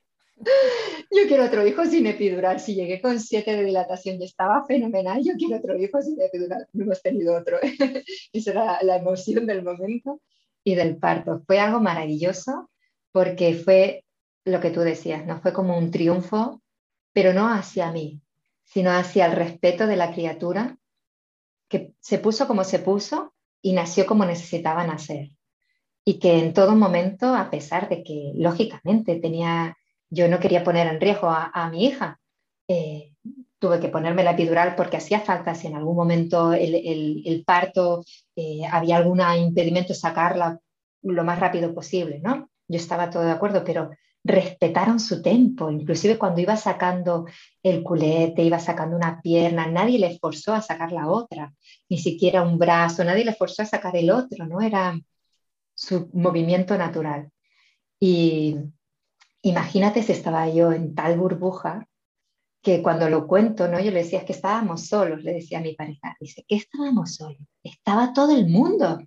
[1.10, 2.60] yo quiero otro hijo sin epidural.
[2.60, 6.66] Si llegué con siete de dilatación y estaba fenomenal, yo quiero otro hijo sin epidural.
[6.72, 7.58] No hemos tenido otro.
[8.32, 10.20] Esa era la emoción del momento
[10.64, 11.42] y del parto.
[11.46, 12.70] Fue algo maravilloso
[13.12, 14.04] porque fue
[14.44, 15.40] lo que tú decías, ¿no?
[15.40, 16.62] Fue como un triunfo,
[17.12, 18.20] pero no hacia mí,
[18.64, 20.76] sino hacia el respeto de la criatura
[21.68, 25.30] que se puso como se puso y nació como necesitaba nacer
[26.08, 29.76] y que en todo momento, a pesar de que lógicamente tenía,
[30.08, 32.18] yo no quería poner en riesgo a, mi hija,
[32.66, 33.12] eh,
[33.58, 38.62] tuve que ponerme la epidural porque hacía falta, si en algún momento el, parto eh,
[38.72, 40.58] había algún impedimento, sacarla
[41.02, 42.48] lo más rápido posible, ¿no?
[42.68, 43.90] Yo estaba todo de acuerdo, pero
[44.24, 47.26] respetaron su tiempo, inclusive cuando iba sacando
[47.62, 51.54] el culete, iba sacando una pierna, nadie le forzó a sacar la otra,
[51.88, 54.60] ni siquiera un brazo, nadie le forzó a sacar el otro, ¿no?
[54.60, 54.98] Era,
[55.78, 57.30] su movimiento natural.
[58.00, 58.56] Y
[59.42, 61.86] imagínate si estaba yo en tal burbuja
[62.62, 63.78] que cuando lo cuento, ¿no?
[63.78, 66.16] Yo le decía, es que estábamos solos, le decía a mi pareja.
[66.20, 67.38] Dice, ¿qué estábamos solos?
[67.62, 68.98] Estaba todo el mundo.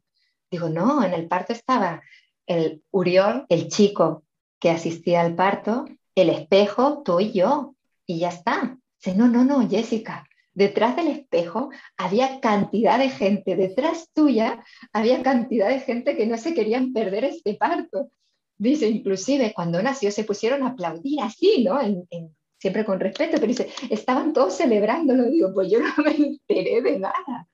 [0.50, 2.02] Digo, no, en el parto estaba
[2.48, 4.24] el Uriol, el chico
[4.62, 8.78] que asistía al parto, el espejo, tú y yo, y ya está.
[9.04, 15.24] Dice, no, no, no, Jessica, detrás del espejo había cantidad de gente, detrás tuya había
[15.24, 18.12] cantidad de gente que no se querían perder este parto.
[18.58, 21.80] Dice, inclusive cuando nació se pusieron a aplaudir así, ¿no?
[22.60, 25.24] siempre con respeto, pero dice, estaban todos celebrándolo.
[25.24, 27.48] Digo, pues yo no me enteré de nada,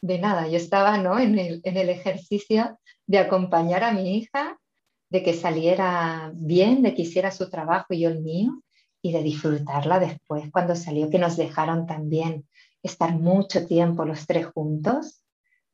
[0.00, 0.48] de nada.
[0.48, 1.20] Yo estaba, ¿no?
[1.20, 4.58] En el, en el ejercicio de acompañar a mi hija,
[5.10, 8.62] de que saliera bien, de que hiciera su trabajo y yo el mío
[9.00, 12.46] y de disfrutarla después cuando salió, que nos dejaron también
[12.82, 15.22] estar mucho tiempo los tres juntos,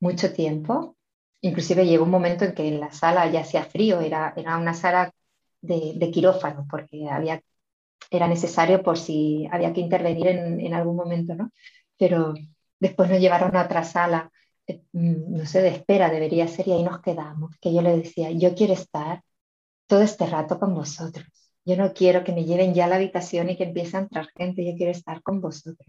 [0.01, 0.97] mucho tiempo.
[1.41, 4.75] Inclusive llegó un momento en que en la sala ya hacía frío, era, era una
[4.75, 5.13] sala
[5.61, 7.43] de, quirófano, porque había,
[8.11, 11.51] era necesario por si había que intervenir en, en algún momento, ¿no?
[11.99, 12.35] Pero
[12.79, 14.31] después nos llevaron a otra sala,
[14.93, 18.55] no sé, de espera debería ser, y ahí nos quedamos, que yo le decía, yo
[18.55, 19.23] quiero estar
[19.87, 21.27] todo este rato con vosotros
[21.65, 24.29] yo no quiero que me lleven ya a la habitación y que empiece a entrar
[24.37, 25.89] gente, yo quiero estar con vosotros.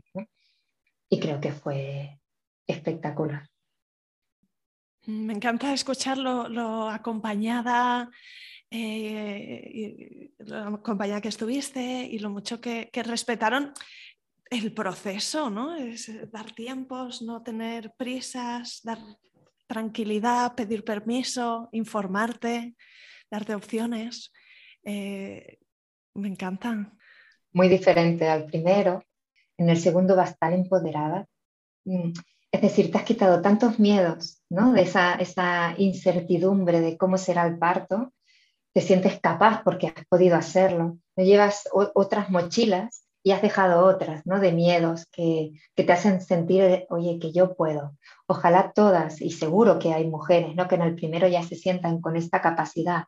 [1.10, 2.20] Y creo que fue
[2.66, 3.48] espectacular.
[5.06, 8.10] Me encanta escucharlo lo acompañada,
[8.72, 13.74] eh, lo acompañada que estuviste y lo mucho que, respetaron
[14.50, 15.76] el proceso, ¿no?
[15.76, 19.00] Es dar tiempos, no tener prisas, dar
[19.68, 22.76] tranquilidad, pedir permiso, informarte,
[23.30, 24.32] darte opciones.
[24.84, 25.58] Eh,
[26.14, 26.98] me encantan.
[27.52, 29.04] Muy diferente al primero.
[29.58, 31.26] En el segundo va a estar empoderada.
[31.86, 32.12] Mm,
[32.52, 34.74] es decir, te has quitado tantos miedos, ¿no?
[34.74, 38.14] De esa, incertidumbre de cómo será el parto.
[38.74, 40.98] Te sientes capaz porque has podido hacerlo.
[41.16, 44.40] Llevas otras mochilas y has dejado otras, ¿no?
[44.40, 47.98] De miedos que, te hacen sentir, oye, que yo puedo.
[48.28, 50.68] Ojalá todas, y seguro que hay mujeres, ¿no?
[50.68, 53.06] Que en el primero ya se sientan con esta capacidad,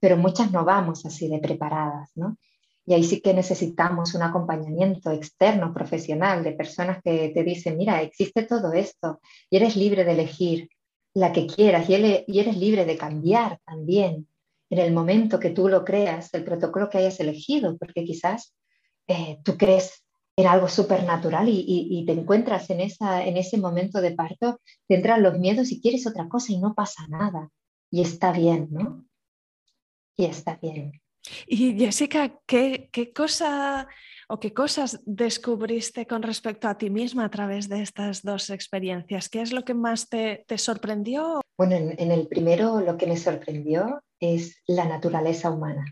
[0.00, 2.38] pero muchas no vamos así de preparadas, ¿no?
[2.86, 8.00] Y ahí sí que necesitamos un acompañamiento externo, profesional, de personas que te dicen, mira,
[8.00, 10.70] existe todo esto y eres libre de elegir
[11.12, 14.28] la que quieras y eres libre de cambiar también
[14.70, 18.54] en el momento que tú lo creas, el protocolo que hayas elegido, porque quizás
[19.08, 20.04] eh, tú crees
[20.36, 24.94] en algo supernatural y, y, te encuentras en, esa, en ese momento de parto, te
[24.94, 27.50] entran los miedos y quieres otra cosa y no pasa nada.
[27.90, 29.04] Y está bien, ¿no?
[30.16, 30.92] Y está bien.
[31.48, 33.88] Y Jessica, ¿qué, qué cosa
[34.28, 39.28] o qué cosas descubriste con respecto a ti misma a través de estas dos experiencias?
[39.28, 41.40] ¿Qué es lo que más te, te sorprendió?
[41.56, 45.84] Bueno, en, en el primero lo que me sorprendió es la naturaleza humana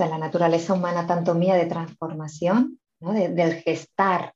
[0.00, 3.12] sea, la naturaleza humana tanto mía de transformación, ¿no?
[3.12, 4.34] del gestar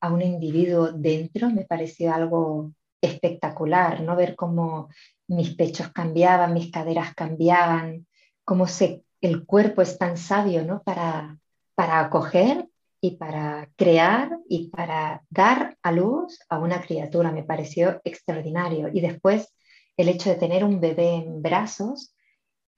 [0.00, 4.16] a un individuo dentro, me pareció algo espectacular, ¿no?
[4.16, 4.88] Ver cómo
[5.28, 8.06] mis pechos cambiaban, mis caderas cambiaban,
[8.44, 10.82] cómo se, el cuerpo es tan sabio, ¿no?
[10.82, 11.38] Para,
[11.74, 12.68] para acoger
[13.00, 17.32] y para crear y para dar a luz a una criatura.
[17.32, 18.90] Me pareció extraordinario.
[18.92, 19.52] Y después
[19.96, 22.14] el hecho de tener un bebé en brazos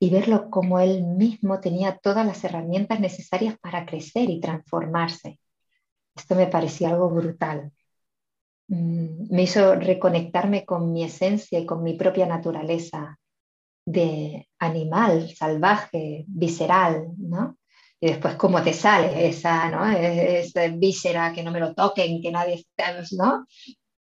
[0.03, 5.38] y verlo como él mismo tenía todas las herramientas necesarias para crecer y transformarse.
[6.16, 7.70] Esto me pareció algo brutal.
[8.66, 13.16] Mm, me hizo reconectarme con mi esencia y con mi propia naturaleza
[13.86, 17.59] de animal, salvaje, visceral, ¿no?
[18.00, 19.86] Y después cómo te sale esa, ¿no?
[19.88, 22.66] Esa víscera, que no me lo toquen, que nadie,
[23.12, 23.46] ¿no?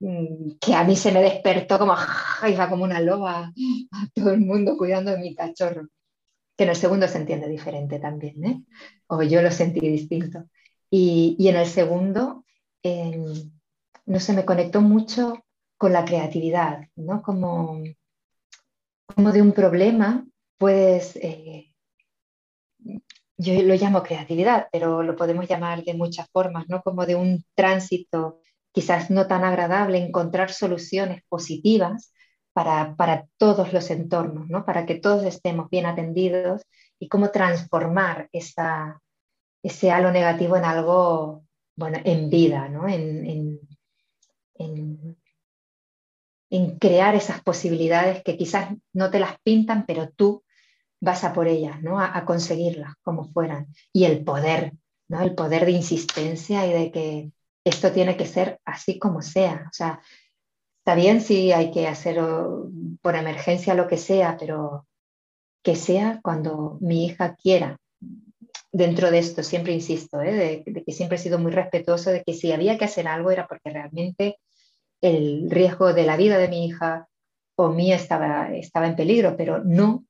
[0.00, 1.94] Mm, que a mí se me despertó como,
[2.48, 3.52] iba como una loba
[3.92, 5.88] a todo el mundo cuidando de mi cachorro.
[6.56, 8.62] Que en el segundo se entiende diferente también, ¿eh?
[9.06, 10.44] o yo lo sentí distinto.
[10.90, 12.44] Y, y en el segundo,
[14.06, 15.44] no se me conectó mucho
[15.76, 17.22] con la creatividad, ¿no?
[17.22, 17.82] Como,
[19.06, 20.26] como de un problema
[20.58, 21.72] puedes, eh,
[23.36, 26.82] yo lo llamo creatividad, pero lo podemos llamar de muchas formas, ¿no?
[26.82, 28.40] Como de un tránsito
[28.78, 32.12] quizás no tan agradable, encontrar soluciones positivas
[32.52, 34.64] para, para todos los entornos, ¿no?
[34.64, 36.62] para que todos estemos bien atendidos
[36.96, 41.42] y cómo transformar ese halo negativo en algo,
[41.74, 42.86] bueno, en vida, ¿no?
[42.86, 43.60] en, en,
[44.54, 45.16] en,
[46.48, 50.44] en crear esas posibilidades que quizás no te las pintan, pero tú
[51.00, 51.98] vas a por ellas, ¿no?
[51.98, 53.66] A, a, conseguirlas como fueran.
[53.92, 54.74] Y el poder,
[55.08, 55.20] ¿no?
[55.20, 57.32] El poder de insistencia y de que
[57.68, 59.66] esto tiene que ser así como sea.
[59.70, 60.00] O sea,
[60.78, 62.18] está bien si hay que hacer
[63.02, 64.86] por emergencia lo que sea, pero
[65.62, 67.78] que sea cuando mi hija quiera.
[68.70, 70.64] Dentro de esto, siempre insisto, ¿eh?
[70.64, 73.46] de, que siempre he sido muy respetuoso de que si había que hacer algo era
[73.46, 74.38] porque realmente
[75.00, 77.08] el riesgo de la vida de mi hija
[77.56, 80.04] o mía estaba, estaba en peligro, pero no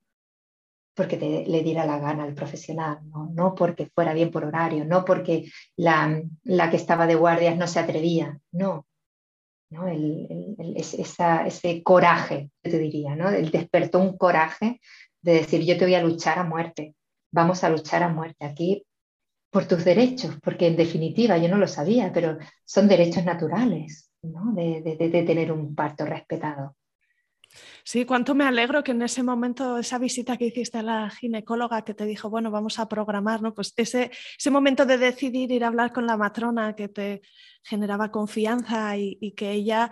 [0.98, 3.30] porque le diera la gana al profesional, ¿no?
[3.32, 7.68] no porque fuera bien por horario, no porque la, la que estaba de guardias no
[7.68, 8.84] se atrevía, no.
[9.70, 9.86] ¿no?
[9.86, 13.30] El, el, ese coraje, te diría, ¿no?
[13.30, 14.80] El despertó un coraje
[15.22, 16.96] de decir, yo te voy a luchar a muerte,
[17.30, 18.84] vamos a luchar a muerte aquí
[19.50, 24.52] por tus derechos, porque en definitiva yo no lo sabía, pero son derechos naturales, ¿no?
[24.52, 26.74] de, de tener un parto respetado.
[27.90, 31.86] Sí, cuánto me alegro que en ese momento, esa visita que hiciste a la ginecóloga
[31.86, 33.54] que te dijo, bueno, vamos a programar, ¿no?
[33.54, 37.22] Pues ese, ese momento de decidir ir a hablar con la matrona que te
[37.62, 39.90] generaba confianza y, que ella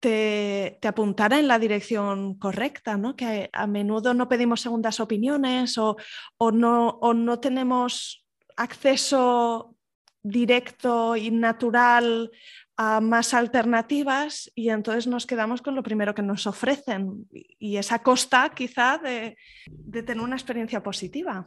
[0.00, 3.14] te, te, apuntara en la dirección correcta, ¿no?
[3.14, 5.96] Que a menudo no pedimos segundas opiniones o,
[6.38, 8.26] o, no, o no tenemos
[8.56, 9.76] acceso
[10.24, 12.32] directo y natural
[12.80, 18.04] a más alternativas y entonces nos quedamos con lo primero que nos ofrecen y esa
[18.04, 21.44] costa quizá de, de, tener una experiencia positiva.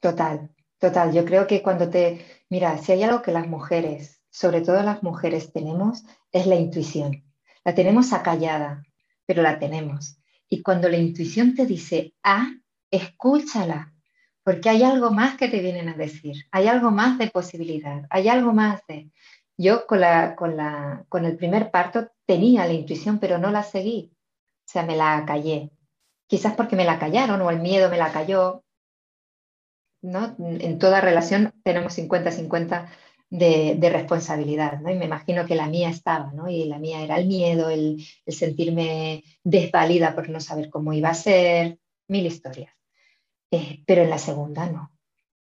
[0.00, 1.12] Total, total.
[1.12, 2.26] Yo creo que cuando te...
[2.50, 6.02] Mira, si hay algo que las mujeres, sobre todo las mujeres, tenemos,
[6.32, 7.24] es la intuición.
[7.64, 8.82] La tenemos acallada,
[9.24, 10.18] pero la tenemos.
[10.48, 12.48] Y cuando la intuición te dice, ah,
[12.90, 13.92] escúchala,
[14.42, 18.28] porque hay algo más que te vienen a decir, hay algo más de posibilidad, hay
[18.28, 19.12] algo más de
[19.56, 23.62] Yo con, la, con, la, con el primer parto tenía la intuición, pero no la
[23.62, 24.12] seguí.
[24.14, 25.70] O sea, me la callé.
[26.26, 28.64] Quizás porque me la callaron o el miedo me la cayó.
[30.02, 30.34] ¿no?
[30.38, 32.88] En toda relación tenemos 50-50
[33.30, 34.90] de, responsabilidad, ¿no?
[34.90, 36.50] Y me imagino que la mía estaba, ¿no?
[36.50, 41.14] Y la mía era el miedo, el, sentirme desvalida por no saber cómo iba a
[41.14, 41.78] ser,
[42.08, 42.74] mil historias.
[43.50, 44.92] Eh, pero en la segunda no.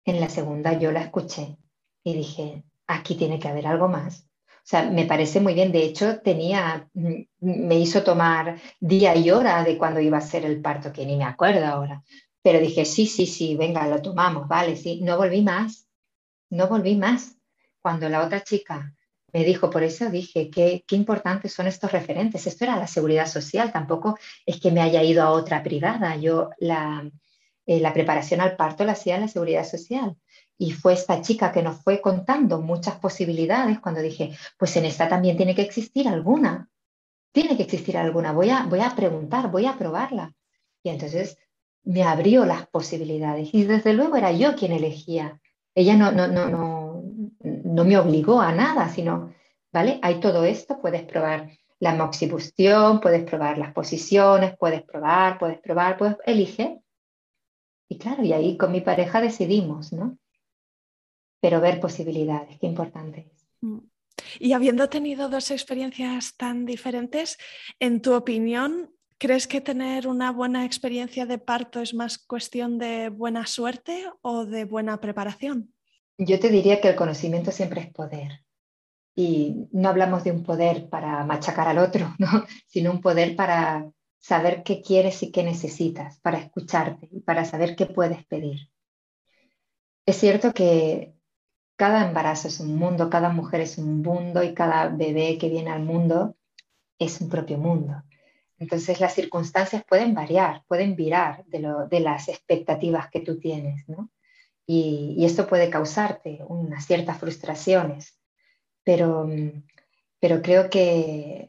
[0.05, 1.57] En la segunda yo la escuché
[2.05, 2.65] y dije,
[2.95, 4.27] aquí tiene que haber algo más.
[4.47, 5.73] O sea, me parece muy bien.
[5.73, 10.45] De hecho, tenía, mm, me hizo tomar día y hora de cuando iba a ser
[10.45, 12.03] el parto, que ni me acuerdo ahora.
[12.43, 15.01] Pero dije, sí, sí, sí, venga, lo tomamos, vale, sí.
[15.03, 15.87] No volví más,
[16.51, 17.37] no volví más.
[17.81, 18.95] Cuando la otra chica
[19.33, 22.47] me dijo, por eso dije, qué, qué importantes son estos referentes.
[22.47, 26.17] Esto era la seguridad social, tampoco es que me haya ido a otra privada.
[26.17, 27.11] Yo la,
[27.67, 30.17] eh, la preparación al parto la hacía en la seguridad social.
[30.63, 35.09] Y fue esta chica que nos fue contando muchas posibilidades cuando dije, pues en esta
[35.09, 36.69] también tiene que existir alguna.
[37.33, 38.33] Tiene que existir alguna.
[38.33, 40.35] Voy a, voy a preguntar, voy a probarla.
[40.83, 41.39] Y entonces
[41.83, 43.55] me abrió las posibilidades.
[43.55, 45.41] Y desde luego era yo quien elegía.
[45.75, 47.05] Ella no, no, no, no,
[47.43, 49.33] no me obligó a nada, sino,
[49.73, 49.99] ¿vale?
[50.03, 55.97] Hay todo esto, puedes probar la moxibustión, puedes probar las posiciones, puedes probar, puedes probar,
[55.97, 56.83] puedes, elige.
[57.89, 60.19] Y claro, y ahí con mi pareja decidimos, ¿no?
[61.41, 63.47] Pero ver posibilidades, qué importante es.
[63.61, 63.79] Mm.
[64.39, 67.39] Y habiendo tenido dos experiencias tan diferentes,
[67.79, 73.09] en tu opinión, ¿crees que tener una buena experiencia de parto es más cuestión de
[73.09, 75.75] buena suerte o de buena preparación?
[76.19, 78.45] Yo te diría que el conocimiento siempre es poder.
[79.17, 82.47] Y no hablamos de un poder para machacar al otro, ¿no?
[82.67, 87.75] sino un poder para saber qué quieres y qué necesitas, para escucharte y para saber
[87.75, 88.71] qué puedes pedir.
[90.05, 91.15] Es cierto que
[91.81, 95.71] cada embarazo es un mundo, cada mujer es un mundo y cada bebé que viene
[95.71, 96.37] al mundo
[96.99, 98.03] es un propio mundo.
[98.59, 104.11] Entonces las circunstancias pueden variar, pueden virar de, las expectativas que tú tienes, ¿no?
[104.67, 108.21] Y, esto puede causarte unas ciertas frustraciones,
[108.85, 109.27] pero,
[110.21, 111.49] pero creo que,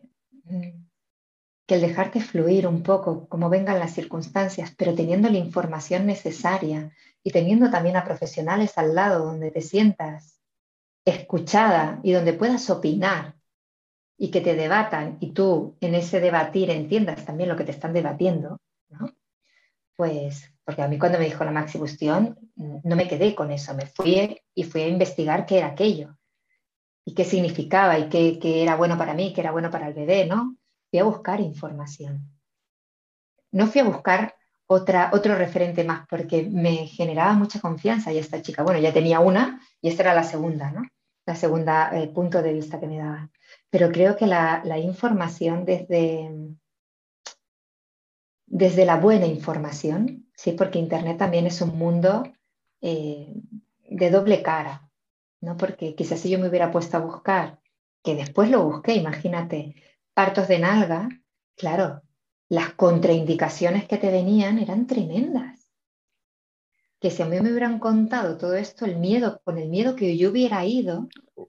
[1.67, 6.93] que el dejarte fluir un poco, como vengan las circunstancias, pero teniendo la información necesaria
[7.24, 10.39] y teniendo también a profesionales al lado donde te sientas
[11.05, 13.36] escuchada y donde puedas opinar
[14.17, 17.93] y que te debatan y tú en ese debatir entiendas también lo que te están
[17.93, 18.59] debatiendo,
[18.89, 19.11] ¿no?
[19.95, 23.86] Pues, porque a mí cuando me dijo la maxibustión, no me quedé con eso, me
[23.86, 26.17] fui y fui a investigar qué era aquello
[27.05, 29.93] y qué significaba y qué, qué era bueno para mí, qué era bueno para el
[29.93, 30.55] bebé, ¿no?
[30.89, 32.30] Fui a buscar información.
[33.51, 34.36] No fui a buscar
[34.74, 39.19] otra, otro referente más, porque me generaba mucha confianza y esta chica, bueno, ya tenía
[39.19, 40.84] una y esta era la segunda, ¿no?
[41.26, 43.30] La segunda eh, punto de vista que me daba.
[43.69, 46.32] Pero creo que la, información desde,
[48.45, 50.53] desde la buena información, ¿sí?
[50.53, 52.24] porque Internet también es un mundo
[52.80, 53.28] eh,
[53.89, 54.89] de doble cara,
[55.41, 55.57] ¿no?
[55.57, 57.59] porque quizás si yo me hubiera puesto a buscar,
[58.03, 59.76] que después lo busqué, imagínate,
[60.13, 61.09] partos de nalga,
[61.57, 62.01] claro,
[62.52, 65.72] las contraindicaciones que te venían eran tremendas.
[66.99, 70.18] Que si a mí me hubieran contado todo esto, el miedo, con el miedo que
[70.18, 71.08] yo hubiera ido.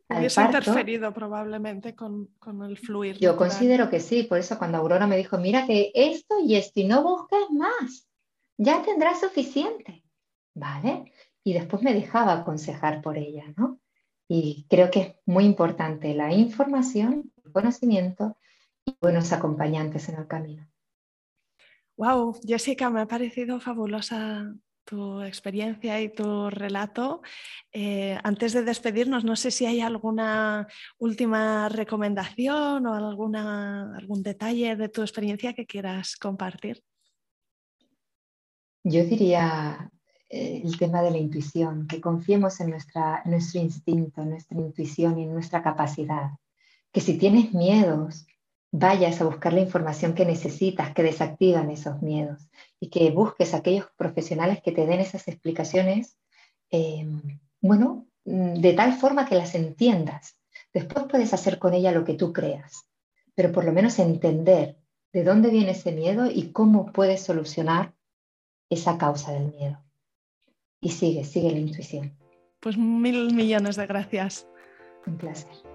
[0.09, 2.30] Hubiese interferido probablemente con,
[2.64, 3.18] el fluir.
[3.18, 6.78] Yo considero que sí, por eso cuando Aurora me dijo, mira que esto y esto,
[6.78, 8.09] y no busques más,
[8.57, 10.05] ya tendrás suficiente.
[10.55, 11.12] ¿Vale?
[11.42, 13.80] Y después me dejaba aconsejar por ella, ¿no?
[14.28, 18.36] Y creo que es muy importante la información, el conocimiento
[18.84, 20.71] y buenos acompañantes en el camino.
[22.03, 24.53] Wow, Jessica, me ha parecido fabulosa
[24.84, 27.22] tu experiencia y tu relato.
[27.70, 30.66] Eh, antes de despedirnos, no sé si hay alguna
[30.98, 36.82] última recomendación o alguna, algún detalle de tu experiencia que quieras compartir.
[38.82, 39.88] Yo diría
[40.28, 45.20] eh, el tema de la intuición, que confiemos en, nuestra, nuestro instinto, en nuestra intuición
[45.20, 46.30] y en nuestra capacidad.
[46.90, 48.26] Que si tienes miedos,
[48.72, 52.48] vayas a buscar la información que necesitas, que desactivan esos miedos
[52.80, 56.16] y que busques aquellos profesionales que te den esas explicaciones,
[56.70, 60.38] em, bueno, de tal forma que las entiendas.
[60.72, 62.88] Después puedes hacer con ella lo que tú creas,
[63.34, 64.78] pero por lo menos entender
[65.12, 67.94] de dónde viene ese miedo y cómo puedes solucionar
[68.70, 69.84] esa causa del miedo.
[70.80, 72.16] Y sigue, sigue la intuición.
[72.60, 74.48] Pues mil millones de gracias.
[75.06, 75.71] Un placer.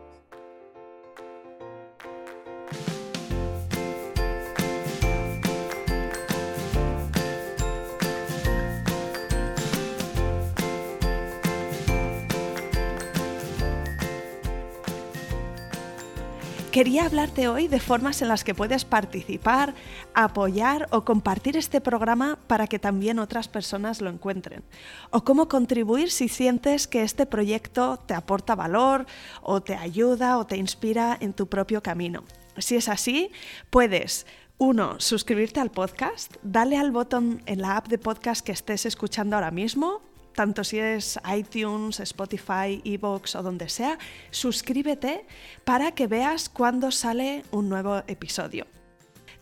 [16.77, 19.73] Quería hablarte hoy de formas en las que puedes participar,
[20.13, 24.63] apoyar o compartir este programa para que también otras personas lo encuentren.
[25.09, 29.07] O cómo contribuir si sientes que este proyecto te aporta valor
[29.41, 32.23] o te ayuda o te inspira en tu propio camino.
[32.59, 33.31] Si es así,
[33.71, 34.27] puedes
[34.59, 39.35] uno, suscribirte al podcast, dale al botón en la app de podcast que estés escuchando
[39.35, 40.03] ahora mismo,
[40.37, 43.97] tanto si es iTunes, Spotify, Evox o donde sea,
[44.29, 45.25] suscríbete
[45.65, 48.67] para que veas cuando sale un nuevo episodio.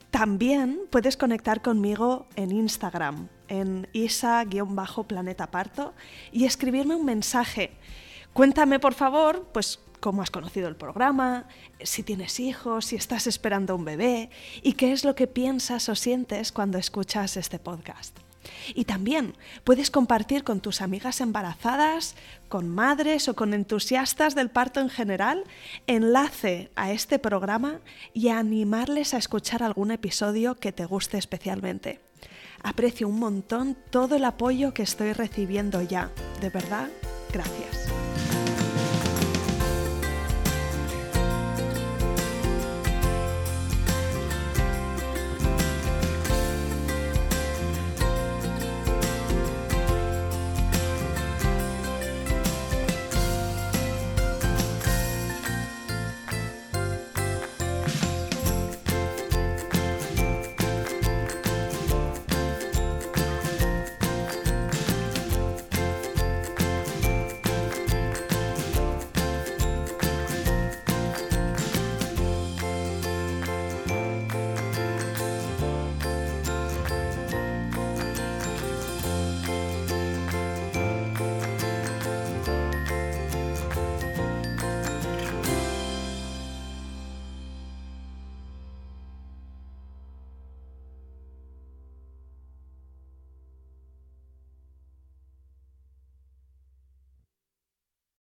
[0.09, 5.93] También puedes conectar conmigo en Instagram, en isa-planeta parto,
[6.31, 7.73] y escribirme un mensaje.
[8.31, 11.49] Cuéntame, por favor, pues cómo has conocido el programa,
[11.81, 14.29] si tienes hijos, si estás esperando un bebé
[14.63, 18.17] y qué es lo que piensas o sientes cuando escuchas este podcast.
[18.73, 22.15] Y también puedes compartir con tus amigas embarazadas,
[22.47, 25.43] con madres o con entusiastas del parto en general,
[25.87, 27.79] enlace a este programa
[28.13, 31.99] y animarles a escuchar algún episodio que te guste especialmente.
[32.63, 36.11] Aprecio un montón todo el apoyo que estoy recibiendo ya.
[36.41, 36.89] De verdad,
[37.31, 37.84] gracias.